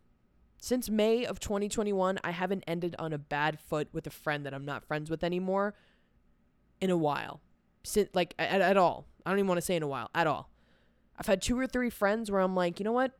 [0.57, 4.53] Since May of 2021, I haven't ended on a bad foot with a friend that
[4.53, 5.75] I'm not friends with anymore
[6.79, 7.41] in a while.
[7.85, 9.05] Since, like, at, at all.
[9.25, 10.49] I don't even want to say in a while, at all.
[11.17, 13.13] I've had two or three friends where I'm like, you know what?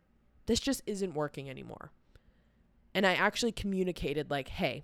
[0.46, 1.92] This just isn't working anymore.
[2.94, 4.84] And I actually communicated, like, hey,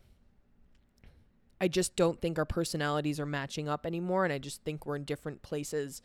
[1.60, 4.24] I just don't think our personalities are matching up anymore.
[4.24, 6.02] And I just think we're in different places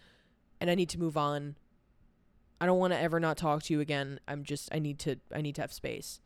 [0.60, 1.56] and I need to move on
[2.60, 4.18] I don't want to ever not talk to you again.
[4.26, 6.20] I'm just I need to I need to have space.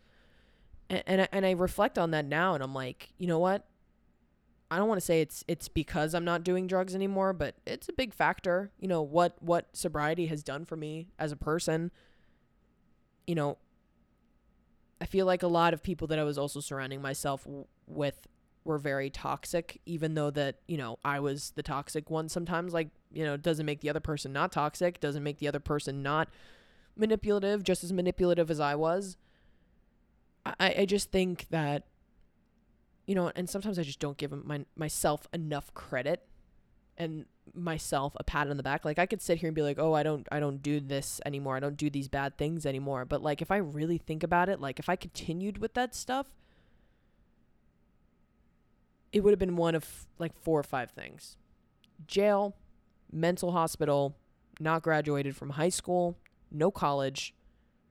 [0.88, 3.66] And and I, and I reflect on that now and I'm like, you know what?
[4.70, 7.88] I don't want to say it's it's because I'm not doing drugs anymore, but it's
[7.88, 8.70] a big factor.
[8.78, 11.90] You know what what sobriety has done for me as a person.
[13.26, 13.58] you know,
[15.00, 18.26] I feel like a lot of people that I was also surrounding myself w- with
[18.64, 22.74] were very toxic, even though that, you know, I was the toxic one sometimes.
[22.74, 26.02] Like, you know, doesn't make the other person not toxic, doesn't make the other person
[26.02, 26.28] not
[26.96, 29.16] manipulative, just as manipulative as I was.
[30.44, 31.84] I, I just think that,
[33.10, 36.28] you know, and sometimes I just don't give my, myself enough credit
[36.96, 38.84] and myself a pat on the back.
[38.84, 41.20] Like I could sit here and be like, "Oh, I don't I don't do this
[41.26, 41.56] anymore.
[41.56, 44.60] I don't do these bad things anymore." But like if I really think about it,
[44.60, 46.28] like if I continued with that stuff,
[49.12, 51.36] it would have been one of like four or five things.
[52.06, 52.54] Jail,
[53.10, 54.14] mental hospital,
[54.60, 56.16] not graduated from high school,
[56.48, 57.34] no college,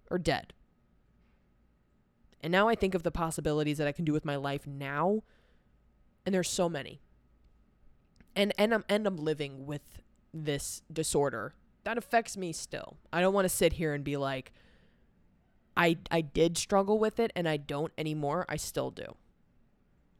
[0.09, 0.53] or dead.
[2.41, 5.23] And now I think of the possibilities that I can do with my life now,
[6.25, 7.01] and there's so many
[8.39, 10.01] and and I'm and I'm living with
[10.33, 12.97] this disorder that affects me still.
[13.11, 14.53] I don't want to sit here and be like
[15.75, 18.45] I I did struggle with it and I don't anymore.
[18.47, 19.15] I still do.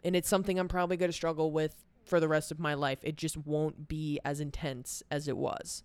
[0.04, 3.00] And it's something I'm probably going to struggle with for the rest of my life.
[3.04, 5.84] It just won't be as intense as it was.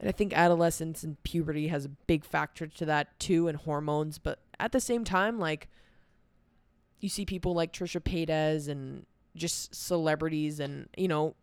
[0.00, 4.18] And I think adolescence and puberty has a big factor to that too and hormones,
[4.18, 5.68] but at the same time like
[7.00, 11.34] you see people like Trisha Paytas and just celebrities and you know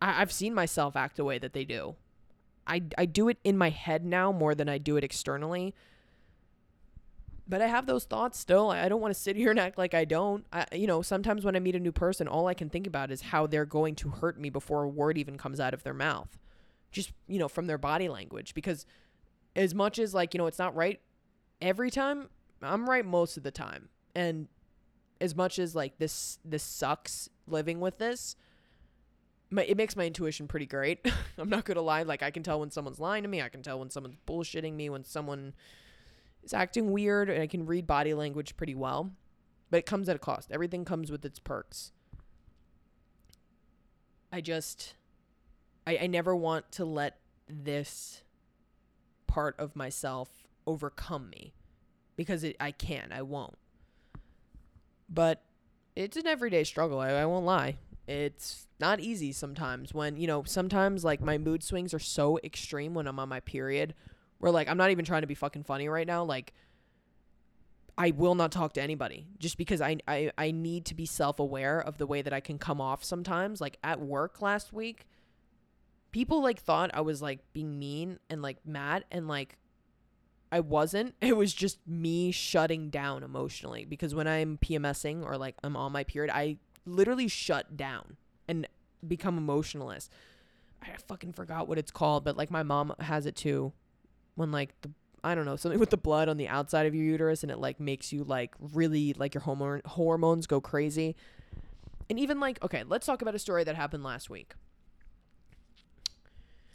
[0.00, 1.96] I, I've seen myself act the way that they do.
[2.66, 5.74] I I do it in my head now more than I do it externally.
[7.48, 8.70] But I have those thoughts still.
[8.70, 10.46] I don't want to sit here and act like I don't.
[10.52, 13.10] I, you know, sometimes when I meet a new person, all I can think about
[13.10, 15.94] is how they're going to hurt me before a word even comes out of their
[15.94, 16.38] mouth.
[16.92, 18.54] Just, you know, from their body language.
[18.54, 18.86] Because
[19.56, 21.00] as much as, like, you know, it's not right
[21.60, 22.28] every time,
[22.62, 23.88] I'm right most of the time.
[24.14, 24.48] And
[25.20, 28.36] as much as like this this sucks living with this
[29.50, 31.06] my, it makes my intuition pretty great.
[31.38, 32.02] I'm not gonna lie.
[32.02, 33.42] Like i can tell when someone's lying to me.
[33.42, 35.54] I can tell when someone's bullshitting me when someone
[36.42, 39.10] is acting weird and i can read body language pretty well.
[39.70, 40.50] But it comes at a cost.
[40.50, 41.92] Everything comes with its perks.
[44.32, 44.94] I just
[45.86, 47.18] i, I never want to let
[47.48, 48.22] this
[49.26, 50.39] part of myself
[50.70, 51.52] overcome me
[52.16, 53.56] because it, i can't, i won't
[55.10, 55.42] but
[55.96, 57.00] it's an everyday struggle.
[57.00, 57.78] I, I won't lie.
[58.06, 62.94] It's not easy sometimes when, you know, sometimes like my mood swings are so extreme
[62.94, 63.94] when I'm on my period
[64.38, 66.24] where like I'm not even trying to be fucking funny right now.
[66.24, 66.52] Like
[67.98, 71.38] I will not talk to anybody just because I, I, I need to be self
[71.38, 73.60] aware of the way that I can come off sometimes.
[73.60, 75.06] Like at work last week,
[76.10, 79.56] people like thought I was like being mean and like mad and like
[80.52, 81.14] I wasn't.
[81.20, 85.92] It was just me shutting down emotionally because when I'm PMSing or like I'm on
[85.92, 88.16] my period, I literally shut down
[88.48, 88.66] and
[89.06, 90.10] become emotionless.
[90.82, 93.72] I fucking forgot what it's called, but like my mom has it too.
[94.34, 94.90] When like the
[95.22, 97.58] I don't know, something with the blood on the outside of your uterus and it
[97.58, 101.14] like makes you like really like your hormone hormones go crazy.
[102.08, 104.54] And even like okay, let's talk about a story that happened last week.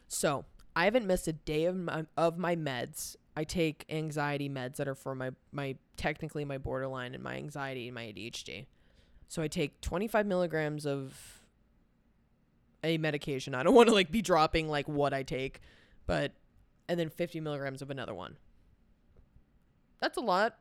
[0.08, 4.78] So, I haven't missed a day of my, of my meds I take anxiety meds
[4.78, 8.66] that are for my my technically my borderline and my anxiety and my ADHD.
[9.28, 11.42] So I take 25 milligrams of
[12.84, 13.56] a medication.
[13.56, 15.62] I don't want to like be dropping like what I take,
[16.06, 16.32] but
[16.88, 18.38] and then 50 milligrams of another one.
[20.00, 20.58] That's a lot.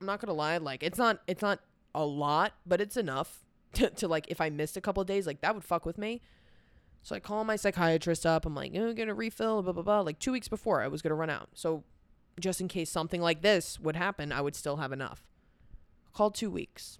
[0.00, 0.56] I'm not gonna lie.
[0.56, 1.60] Like it's not it's not
[1.94, 5.42] a lot, but it's enough to, to like if I missed a couple days, like
[5.42, 6.22] that would fuck with me.
[7.02, 8.46] So I call my psychiatrist up.
[8.46, 10.00] I'm like, oh, gonna refill, blah blah blah.
[10.00, 11.50] Like two weeks before I was gonna run out.
[11.54, 11.84] So
[12.40, 15.26] just in case something like this would happen, I would still have enough.
[16.12, 16.98] Call two weeks.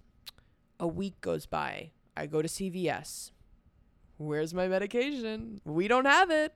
[0.79, 1.91] A week goes by.
[2.15, 3.31] I go to CVS.
[4.17, 5.61] Where's my medication?
[5.63, 6.53] We don't have it.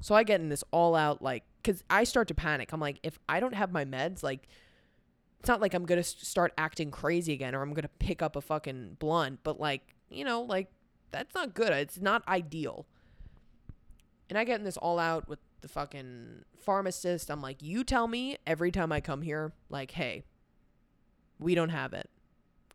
[0.00, 2.72] So I get in this all out, like, because I start to panic.
[2.72, 4.48] I'm like, if I don't have my meds, like,
[5.38, 8.22] it's not like I'm going to start acting crazy again or I'm going to pick
[8.22, 10.68] up a fucking blunt, but like, you know, like,
[11.10, 11.70] that's not good.
[11.72, 12.86] It's not ideal.
[14.28, 17.30] And I get in this all out with the fucking pharmacist.
[17.30, 20.24] I'm like, you tell me every time I come here, like, hey,
[21.38, 22.10] we don't have it.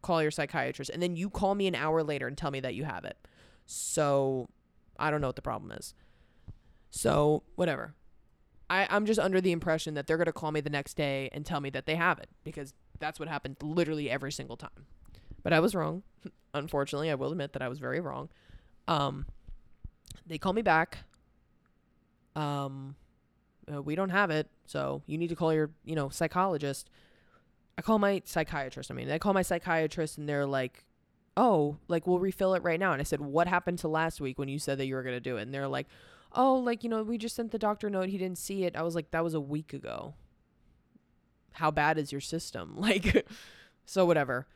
[0.02, 0.92] Call your psychiatrist.
[0.92, 3.18] And then you call me an hour later and tell me that you have it.
[3.66, 4.48] So
[4.98, 5.94] I don't know what the problem is.
[6.90, 7.94] So whatever.
[8.70, 11.30] I, I'm just under the impression that they're going to call me the next day
[11.32, 14.88] and tell me that they have it because that's what happened literally every single time.
[15.44, 16.04] But I was wrong.
[16.54, 18.30] Unfortunately, I will admit that I was very wrong.
[18.88, 19.26] Um,
[20.26, 21.00] they call me back
[22.38, 22.96] um,
[23.72, 26.90] uh, we don't have it, so you need to call your, you know, psychologist.
[27.78, 28.92] I call my psychiatrist.
[28.92, 30.86] I mean, I call my psychiatrist and they're like,
[31.36, 32.92] oh, like we'll refill it right now.
[32.92, 35.20] And I said, what happened to last week when you said that you were to
[35.20, 35.44] do it?
[35.44, 35.88] And they're like,
[36.34, 38.10] oh, like, you know, we just sent the doctor note.
[38.10, 38.76] He didn't see it.
[38.76, 40.16] I was like, that was a week ago.
[41.54, 42.76] how bad is your system?
[42.78, 43.28] Like,
[43.86, 44.48] so whatever.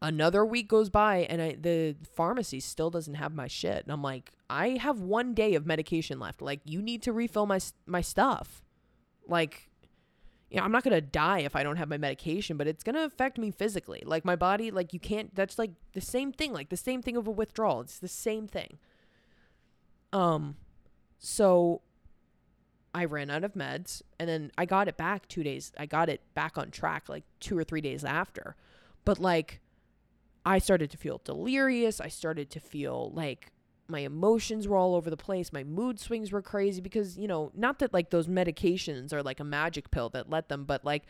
[0.00, 3.82] Another week goes by and I, the pharmacy still doesn't have my shit.
[3.84, 6.40] And I'm like, I have one day of medication left.
[6.40, 8.62] Like, you need to refill my my stuff.
[9.26, 9.68] Like,
[10.50, 13.04] you know, I'm not gonna die if I don't have my medication, but it's gonna
[13.04, 14.02] affect me physically.
[14.06, 15.34] Like my body, like you can't.
[15.34, 16.52] That's like the same thing.
[16.52, 17.80] Like the same thing of a withdrawal.
[17.80, 18.78] It's the same thing.
[20.12, 20.56] Um,
[21.18, 21.82] so
[22.94, 25.72] I ran out of meds and then I got it back two days.
[25.76, 28.56] I got it back on track like two or three days after.
[29.04, 29.60] But like,
[30.46, 32.00] I started to feel delirious.
[32.00, 33.52] I started to feel like
[33.88, 35.52] my emotions were all over the place.
[35.52, 39.40] My mood swings were crazy because, you know, not that like those medications are like
[39.40, 41.04] a magic pill that let them, but like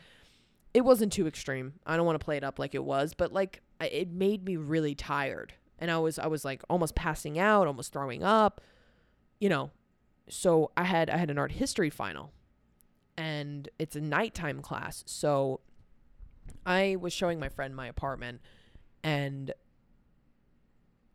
[0.73, 1.73] it wasn't too extreme.
[1.85, 4.57] I don't want to play it up like it was, but like it made me
[4.57, 5.53] really tired.
[5.79, 8.61] And I was I was like almost passing out, almost throwing up.
[9.39, 9.71] You know,
[10.29, 12.31] so I had I had an art history final
[13.17, 15.03] and it's a nighttime class.
[15.07, 15.61] So
[16.65, 18.41] I was showing my friend my apartment
[19.03, 19.53] and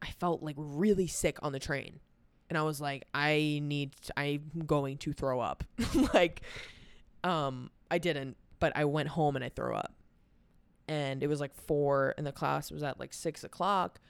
[0.03, 2.00] I felt like really sick on the train.
[2.50, 5.64] And I was like, I need to, I'm going to throw up.
[6.14, 6.42] like
[7.24, 9.94] um I didn't, but I went home and I threw up.
[10.88, 14.00] And it was like four and the class was at like six o'clock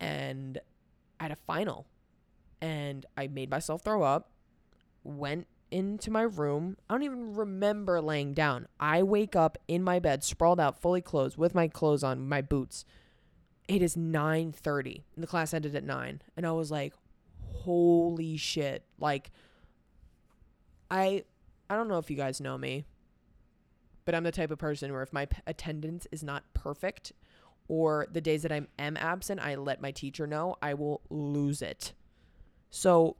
[0.00, 0.58] and
[1.20, 1.86] I had a final.
[2.62, 4.30] And I made myself throw up
[5.04, 6.76] went into my room.
[6.88, 8.66] I don't even remember laying down.
[8.80, 12.40] I wake up in my bed, sprawled out, fully clothed, with my clothes on, my
[12.40, 12.84] boots.
[13.68, 15.02] It is 9:30.
[15.14, 16.94] And the class ended at 9, and I was like,
[17.40, 19.30] "Holy shit." Like
[20.90, 21.24] I
[21.70, 22.84] I don't know if you guys know me,
[24.04, 27.12] but I'm the type of person where if my p- attendance is not perfect
[27.68, 31.62] or the days that I am absent, I let my teacher know, I will lose
[31.62, 31.94] it.
[32.70, 33.16] So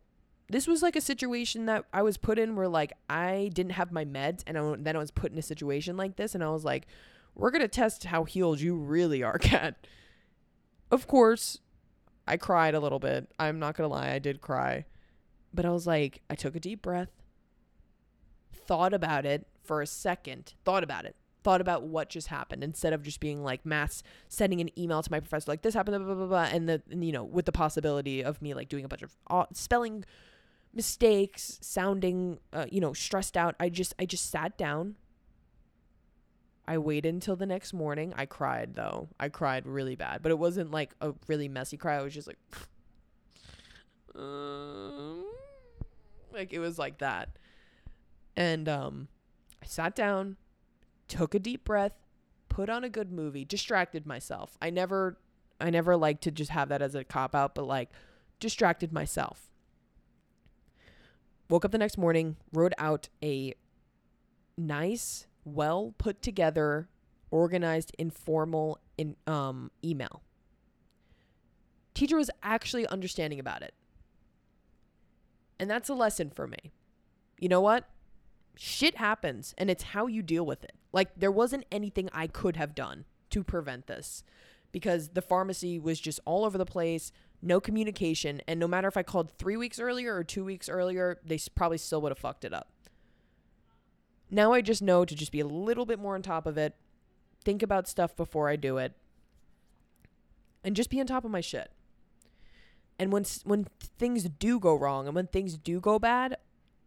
[0.48, 3.90] this was like a situation that I was put in where like I didn't have
[3.92, 6.50] my meds and I, then I was put in a situation like this and I
[6.50, 6.86] was like,
[7.34, 9.86] we're going to test how healed you really are, Kat.
[10.90, 11.58] Of course,
[12.26, 13.30] I cried a little bit.
[13.38, 14.86] I'm not going to lie, I did cry.
[15.52, 17.10] But I was like, I took a deep breath,
[18.52, 21.14] thought about it for a second, thought about it,
[21.44, 25.10] thought about what just happened instead of just being like mass sending an email to
[25.10, 27.44] my professor like this happened blah blah blah, blah and the and, you know with
[27.44, 30.06] the possibility of me like doing a bunch of uh, spelling
[30.74, 33.54] mistakes, sounding, uh, you know, stressed out.
[33.58, 34.96] I just, I just sat down.
[36.66, 38.14] I waited until the next morning.
[38.16, 39.08] I cried though.
[39.18, 41.96] I cried really bad, but it wasn't like a really messy cry.
[41.96, 42.38] I was just like,
[44.18, 45.24] um,
[46.32, 47.30] like it was like that.
[48.36, 49.08] And um,
[49.62, 50.36] I sat down,
[51.06, 51.92] took a deep breath,
[52.48, 54.56] put on a good movie, distracted myself.
[54.60, 55.18] I never,
[55.60, 57.90] I never like to just have that as a cop out, but like
[58.40, 59.50] distracted myself
[61.48, 63.54] woke up the next morning, wrote out a
[64.56, 66.88] nice, well put together,
[67.30, 70.22] organized, informal in, um, email.
[71.94, 73.74] Teacher was actually understanding about it.
[75.58, 76.72] And that's a lesson for me.
[77.38, 77.88] You know what?
[78.56, 80.74] Shit happens and it's how you deal with it.
[80.92, 84.22] Like, there wasn't anything I could have done to prevent this
[84.72, 87.12] because the pharmacy was just all over the place
[87.44, 91.20] no communication, and no matter if I called three weeks earlier or two weeks earlier,
[91.24, 92.70] they probably still would have fucked it up.
[94.34, 96.74] Now I just know to just be a little bit more on top of it,
[97.44, 98.92] think about stuff before I do it,
[100.64, 101.70] and just be on top of my shit.
[102.98, 106.36] And when when things do go wrong and when things do go bad,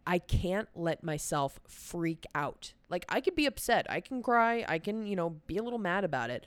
[0.06, 2.74] I can't let myself freak out.
[2.90, 5.78] Like I could be upset, I can cry, I can, you know, be a little
[5.78, 6.44] mad about it,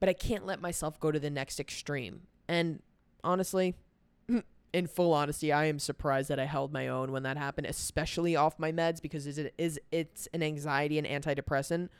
[0.00, 2.22] but I can't let myself go to the next extreme.
[2.48, 2.80] And
[3.22, 3.74] honestly,
[4.74, 8.34] in full honesty, I am surprised that I held my own when that happened, especially
[8.34, 11.90] off my meds because it is it's an anxiety and antidepressant.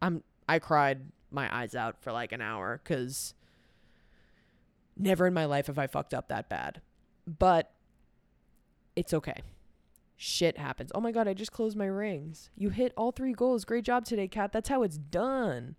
[0.00, 3.34] I'm I cried my eyes out for like an hour cuz
[4.96, 6.80] never in my life have I fucked up that bad.
[7.26, 7.72] But
[8.94, 9.42] it's okay.
[10.16, 10.92] Shit happens.
[10.94, 12.50] Oh my god, I just closed my rings.
[12.56, 13.64] You hit all three goals.
[13.64, 14.52] Great job today, Kat.
[14.52, 15.74] That's how it's done.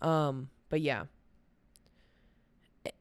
[0.00, 1.04] Um, but yeah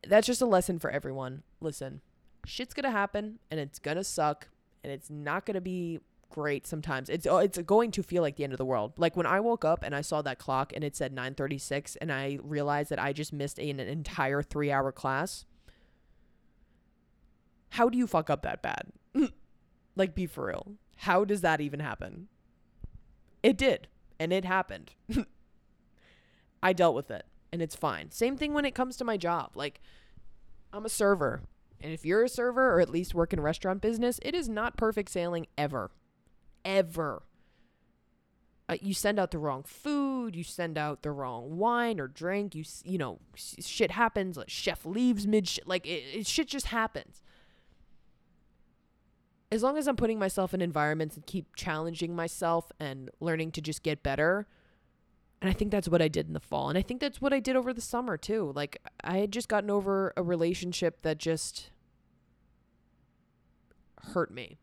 [0.10, 1.44] that's just a lesson for everyone.
[1.62, 2.02] Listen,
[2.46, 4.48] shit's gonna happen and it's gonna suck
[4.84, 6.00] and it's not gonna be
[6.30, 7.10] great sometimes.
[7.10, 8.94] It's oh, it's going to feel like the end of the world.
[8.98, 12.12] Like when I woke up and I saw that clock and it said 9:36 and
[12.12, 15.46] I realized that I just missed an entire 3-hour class.
[17.72, 18.92] How do you fuck up that bad?
[19.96, 20.74] like be for real.
[21.02, 22.28] How does that even happen?
[23.44, 23.88] It did
[24.20, 24.94] and it happened.
[26.64, 28.12] I dealt with it and it's fine.
[28.12, 29.52] Same thing when it comes to my job.
[29.56, 29.82] Like,
[30.74, 31.42] I'm a server.
[31.80, 34.78] And if you're a server or at least work in restaurant business, it is not
[34.78, 35.92] perfect sailing ever.
[36.66, 37.24] Ever.
[38.70, 42.54] uh, you send out the wrong food, you send out the wrong wine or drink,
[42.54, 47.22] you you know, shit happens, like chef leaves mid like it, it shit just happens.
[49.50, 53.62] As long as I'm putting myself in environments and keep challenging myself and learning to
[53.62, 54.46] just get better,
[55.42, 56.70] and I think that's what I did in the fall.
[56.70, 58.52] And I think that's what I did over the summer too.
[58.56, 61.70] Like I had just gotten over a relationship that just
[64.14, 64.58] hurt me.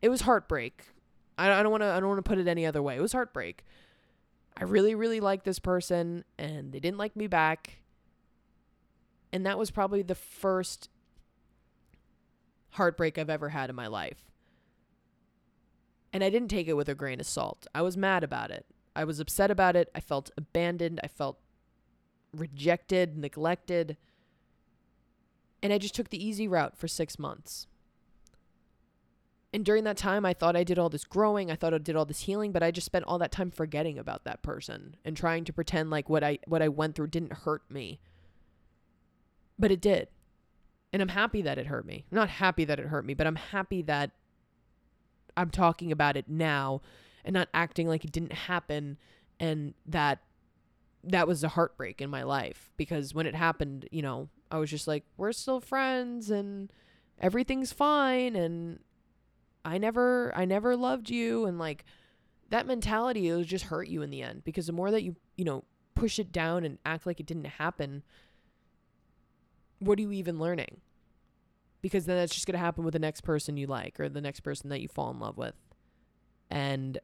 [0.00, 0.86] It was heartbreak.
[1.38, 2.96] I, don't want to I don't want to put it any other way.
[2.96, 3.64] It was heartbreak.
[4.56, 7.80] I really really liked this person and they didn't like me back.
[9.32, 10.88] And that was probably the first
[12.70, 14.30] heartbreak I've ever had in my life.
[16.10, 17.66] And I didn't take it with a grain of salt.
[17.74, 18.64] I was mad about it.
[18.96, 19.90] I was upset about it.
[19.94, 21.00] I felt abandoned.
[21.04, 21.38] I felt
[22.32, 23.96] rejected, neglected.
[25.62, 27.66] And I just took the easy route for six months.
[29.52, 31.50] And during that time, I thought I did all this growing.
[31.50, 33.98] I thought I did all this healing, but I just spent all that time forgetting
[33.98, 37.32] about that person and trying to pretend like what I what I went through didn't
[37.32, 38.00] hurt me.
[39.58, 40.08] But it did.
[40.92, 42.04] And I'm happy that it hurt me.
[42.10, 44.10] I'm not happy that it hurt me, but I'm happy that
[45.36, 46.80] I'm talking about it now
[47.26, 48.96] and not acting like it didn't happen
[49.38, 50.20] and that
[51.04, 54.70] that was a heartbreak in my life because when it happened, you know, I was
[54.70, 56.72] just like we're still friends and
[57.20, 58.80] everything's fine and
[59.64, 61.84] I never I never loved you and like
[62.50, 65.16] that mentality it will just hurt you in the end because the more that you,
[65.36, 65.64] you know,
[65.94, 68.02] push it down and act like it didn't happen,
[69.80, 70.80] what are you even learning?
[71.82, 74.20] Because then that's just going to happen with the next person you like or the
[74.20, 75.54] next person that you fall in love with.
[76.50, 76.98] And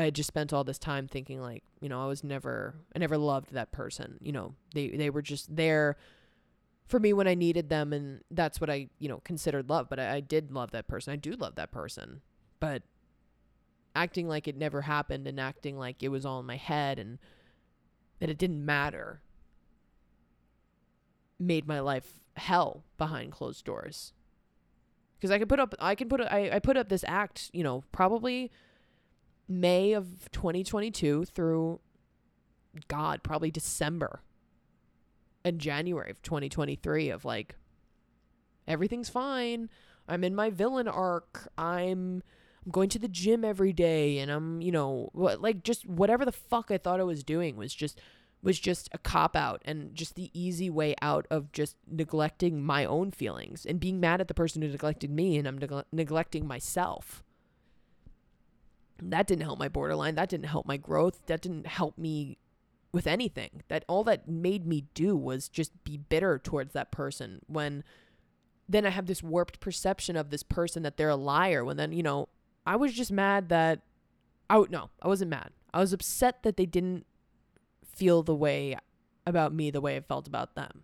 [0.00, 2.98] I had just spent all this time thinking like, you know, I was never I
[2.98, 4.16] never loved that person.
[4.22, 5.98] You know, they they were just there
[6.86, 9.90] for me when I needed them and that's what I, you know, considered love.
[9.90, 11.12] But I, I did love that person.
[11.12, 12.22] I do love that person.
[12.60, 12.82] But
[13.94, 17.18] acting like it never happened and acting like it was all in my head and
[18.20, 19.20] that it didn't matter
[21.38, 24.14] made my life hell behind closed doors.
[25.18, 27.62] Because I could put up, I can put, I, I put up this act, you
[27.62, 28.50] know, probably
[29.50, 31.80] May of 2022 through,
[32.88, 34.22] God, probably December
[35.44, 37.56] and January of 2023 of like,
[38.68, 39.68] everything's fine.
[40.08, 41.48] I'm in my villain arc.
[41.58, 42.22] I'm,
[42.64, 46.24] I'm going to the gym every day, and I'm, you know, what, like just whatever
[46.24, 48.00] the fuck I thought I was doing was just
[48.42, 52.84] was just a cop out and just the easy way out of just neglecting my
[52.84, 56.46] own feelings and being mad at the person who neglected me and I'm neg- neglecting
[56.46, 57.22] myself.
[59.02, 60.14] That didn't help my borderline.
[60.14, 61.26] That didn't help my growth.
[61.26, 62.38] That didn't help me
[62.92, 63.62] with anything.
[63.68, 67.84] That all that made me do was just be bitter towards that person when
[68.68, 71.92] then I have this warped perception of this person that they're a liar when then,
[71.92, 72.28] you know,
[72.64, 73.80] I was just mad that
[74.48, 75.50] I no, I wasn't mad.
[75.72, 77.06] I was upset that they didn't
[77.84, 78.76] feel the way
[79.26, 80.82] about me the way I felt about them.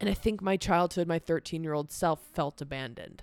[0.00, 3.22] And I think my childhood, my 13 year old self felt abandoned.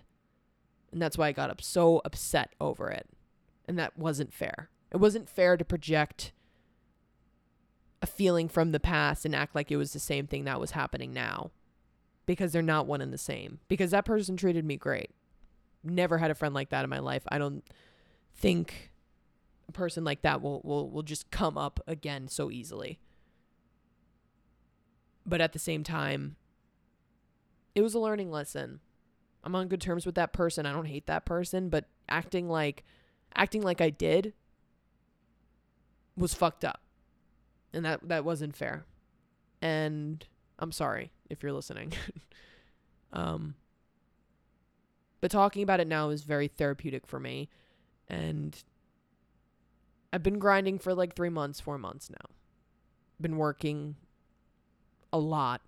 [0.96, 3.06] And that's why I got up so upset over it.
[3.68, 4.70] And that wasn't fair.
[4.94, 6.32] It wasn't fair to project
[8.02, 10.72] a feeling from the past and act like it was the same thing that was
[10.72, 11.52] happening now.
[12.26, 13.60] Because they're not one and the same.
[13.68, 15.12] Because that person treated me great.
[15.84, 17.24] Never had a friend like that in my life.
[17.28, 17.66] I don't
[18.34, 18.94] think
[19.68, 23.00] a person like that will will will just come up again so easily.
[25.26, 26.38] But at the same time,
[27.76, 28.80] it was a learning lesson.
[29.46, 30.66] I'm on good terms with that person.
[30.66, 32.84] I don't hate that person, but acting like
[33.36, 34.34] acting like I did
[36.18, 36.82] was fucked up.
[37.72, 38.86] And that that wasn't fair.
[39.62, 40.26] And
[40.58, 41.94] I'm sorry if you're listening.
[43.14, 43.56] um
[45.22, 47.50] but talking about it now is very therapeutic for me
[48.08, 48.64] and
[50.12, 52.30] I've been grinding for like 3 months, 4 months now.
[53.20, 53.96] Been working
[55.12, 55.62] a lot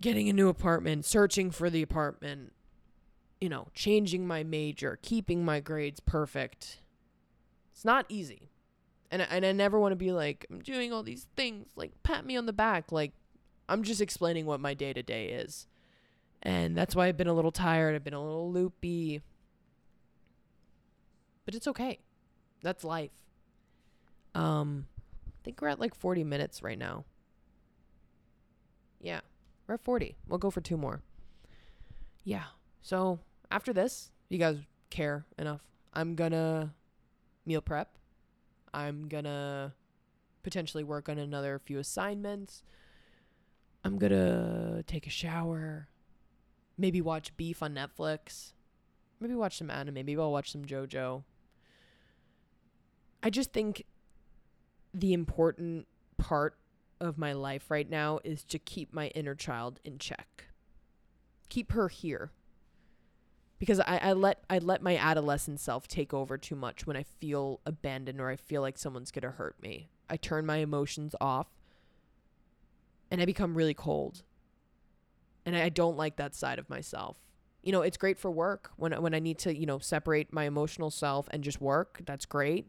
[0.00, 2.52] getting a new apartment, searching for the apartment,
[3.40, 6.80] you know, changing my major, keeping my grades perfect.
[7.72, 8.50] It's not easy.
[9.10, 11.92] And I, and I never want to be like I'm doing all these things, like
[12.02, 13.12] pat me on the back, like
[13.68, 15.66] I'm just explaining what my day-to-day is.
[16.42, 19.22] And that's why I've been a little tired, I've been a little loopy.
[21.44, 22.00] But it's okay.
[22.62, 23.12] That's life.
[24.34, 24.86] Um
[25.28, 27.04] I think we're at like 40 minutes right now.
[29.00, 29.20] Yeah.
[29.66, 30.16] We're at 40.
[30.28, 31.02] We'll go for two more.
[32.24, 32.44] Yeah.
[32.82, 33.18] So
[33.50, 34.58] after this, you guys
[34.90, 35.62] care enough.
[35.92, 36.74] I'm gonna
[37.44, 37.96] meal prep.
[38.72, 39.74] I'm gonna
[40.42, 42.62] potentially work on another few assignments.
[43.84, 45.88] I'm gonna take a shower.
[46.78, 48.52] Maybe watch Beef on Netflix.
[49.18, 49.94] maybe watch some anime.
[49.94, 51.22] Maybe I'll watch some JoJo.
[53.22, 53.84] I just think
[54.92, 55.86] the important
[56.18, 56.56] part
[57.00, 60.46] of my life right now is to keep my inner child in check.
[61.48, 62.32] Keep her here.
[63.58, 67.04] Because I, I let I let my adolescent self take over too much when I
[67.04, 69.88] feel abandoned or I feel like someone's gonna hurt me.
[70.10, 71.48] I turn my emotions off
[73.10, 74.22] and I become really cold.
[75.44, 77.16] And I don't like that side of myself.
[77.62, 80.44] You know, it's great for work when when I need to, you know, separate my
[80.44, 82.02] emotional self and just work.
[82.04, 82.68] That's great.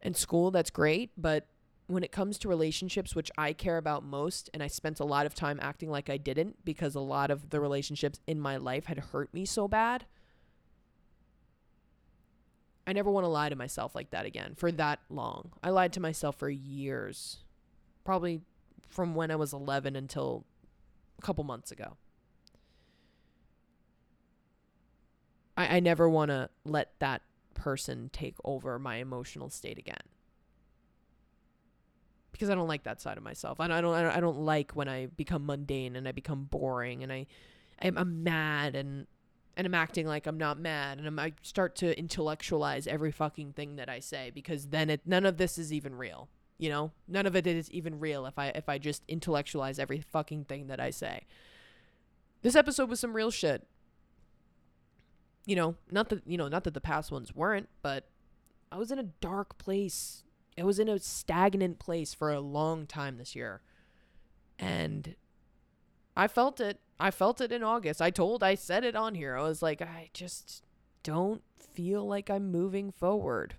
[0.00, 1.46] And school, that's great, but
[1.86, 5.26] when it comes to relationships, which I care about most, and I spent a lot
[5.26, 8.86] of time acting like I didn't because a lot of the relationships in my life
[8.86, 10.06] had hurt me so bad.
[12.86, 15.52] I never want to lie to myself like that again for that long.
[15.62, 17.38] I lied to myself for years,
[18.04, 18.42] probably
[18.88, 20.44] from when I was 11 until
[21.18, 21.96] a couple months ago.
[25.56, 27.22] I, I never want to let that
[27.54, 30.02] person take over my emotional state again
[32.34, 33.60] because I don't like that side of myself.
[33.60, 37.04] I don't, I don't, I don't like when I become mundane and I become boring
[37.04, 37.26] and I,
[37.80, 39.06] I'm, mad and
[39.56, 43.52] and I'm acting like I'm not mad and I'm, I start to intellectualize every fucking
[43.52, 46.28] thing that I say because then it none of this is even real.
[46.58, 50.00] You know, none of it is even real if I if I just intellectualize every
[50.00, 51.26] fucking thing that I say.
[52.42, 53.64] This episode was some real shit.
[55.46, 58.08] You know, not that you know, not that the past ones weren't, but
[58.72, 60.24] I was in a dark place
[60.56, 63.60] it was in a stagnant place for a long time this year.
[64.58, 65.16] And
[66.16, 66.80] I felt it.
[67.00, 68.00] I felt it in August.
[68.00, 69.36] I told, I said it on here.
[69.36, 70.62] I was like, I just
[71.02, 73.54] don't feel like I'm moving forward.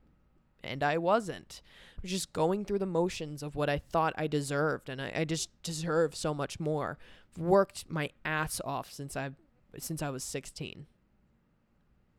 [0.64, 1.62] And I wasn't.
[1.98, 4.88] I was just going through the motions of what I thought I deserved.
[4.88, 6.98] And I, I just deserve so much more.
[7.36, 9.36] I've worked my ass off since I've
[9.78, 10.86] since I was 16.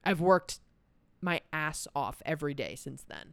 [0.05, 0.61] I've worked
[1.22, 3.33] my ass off every day since then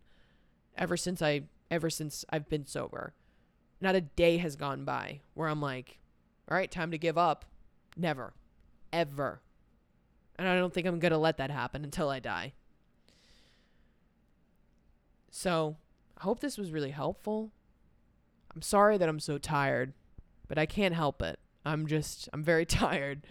[0.78, 3.14] ever since I ever since I've been sober.
[3.82, 6.00] Not a day has gone by where I'm like,
[6.50, 7.46] all right, time to give up.
[7.98, 8.34] Never.
[8.92, 9.42] Ever.
[10.38, 12.54] And I don't think I'm going to let that happen until I die.
[15.32, 15.78] So,
[16.18, 17.52] I hope this was really helpful.
[18.54, 19.94] I'm sorry that I'm so tired,
[20.48, 21.40] but I can't help it.
[21.66, 23.26] I'm just, I'm very tired,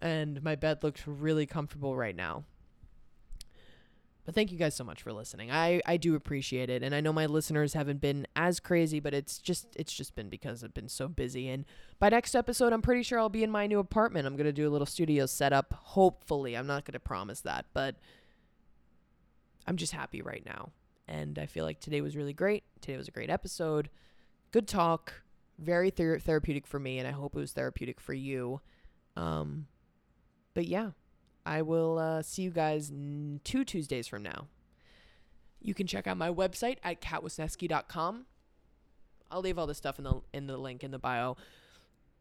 [0.00, 2.44] and my bed looks really comfortable right now.
[4.28, 5.50] But thank you guys so much for listening.
[5.50, 6.82] I, I do appreciate it.
[6.82, 10.28] And I know my listeners haven't been as crazy, but it's just it's just been
[10.28, 11.48] because I've been so busy.
[11.48, 11.64] And
[11.98, 14.26] by next episode, I'm pretty sure I'll be in my new apartment.
[14.26, 15.72] I'm gonna do a little studio setup.
[15.72, 16.58] Hopefully.
[16.58, 17.96] I'm not gonna promise that, but
[19.66, 20.72] I'm just happy right now.
[21.08, 22.64] And I feel like today was really great.
[22.82, 23.88] Today was a great episode.
[24.52, 25.22] Good talk.
[25.58, 28.60] Very ther- therapeutic for me, and I hope it was therapeutic for you.
[29.16, 29.68] Um,
[30.52, 30.90] but yeah,
[31.48, 34.48] I will uh, see you guys n- two Tuesdays from now.
[35.60, 38.26] You can check out my website at katwisnieski.com.
[39.30, 41.38] I'll leave all the stuff in the in the link in the bio.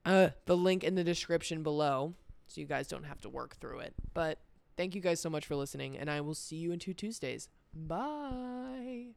[0.06, 2.14] Uh, the link in the description below,
[2.48, 3.94] so you guys don't have to work through it.
[4.14, 4.40] But
[4.78, 7.50] thank you guys so much for listening, and I will see you in two Tuesdays.
[7.74, 9.08] Bye.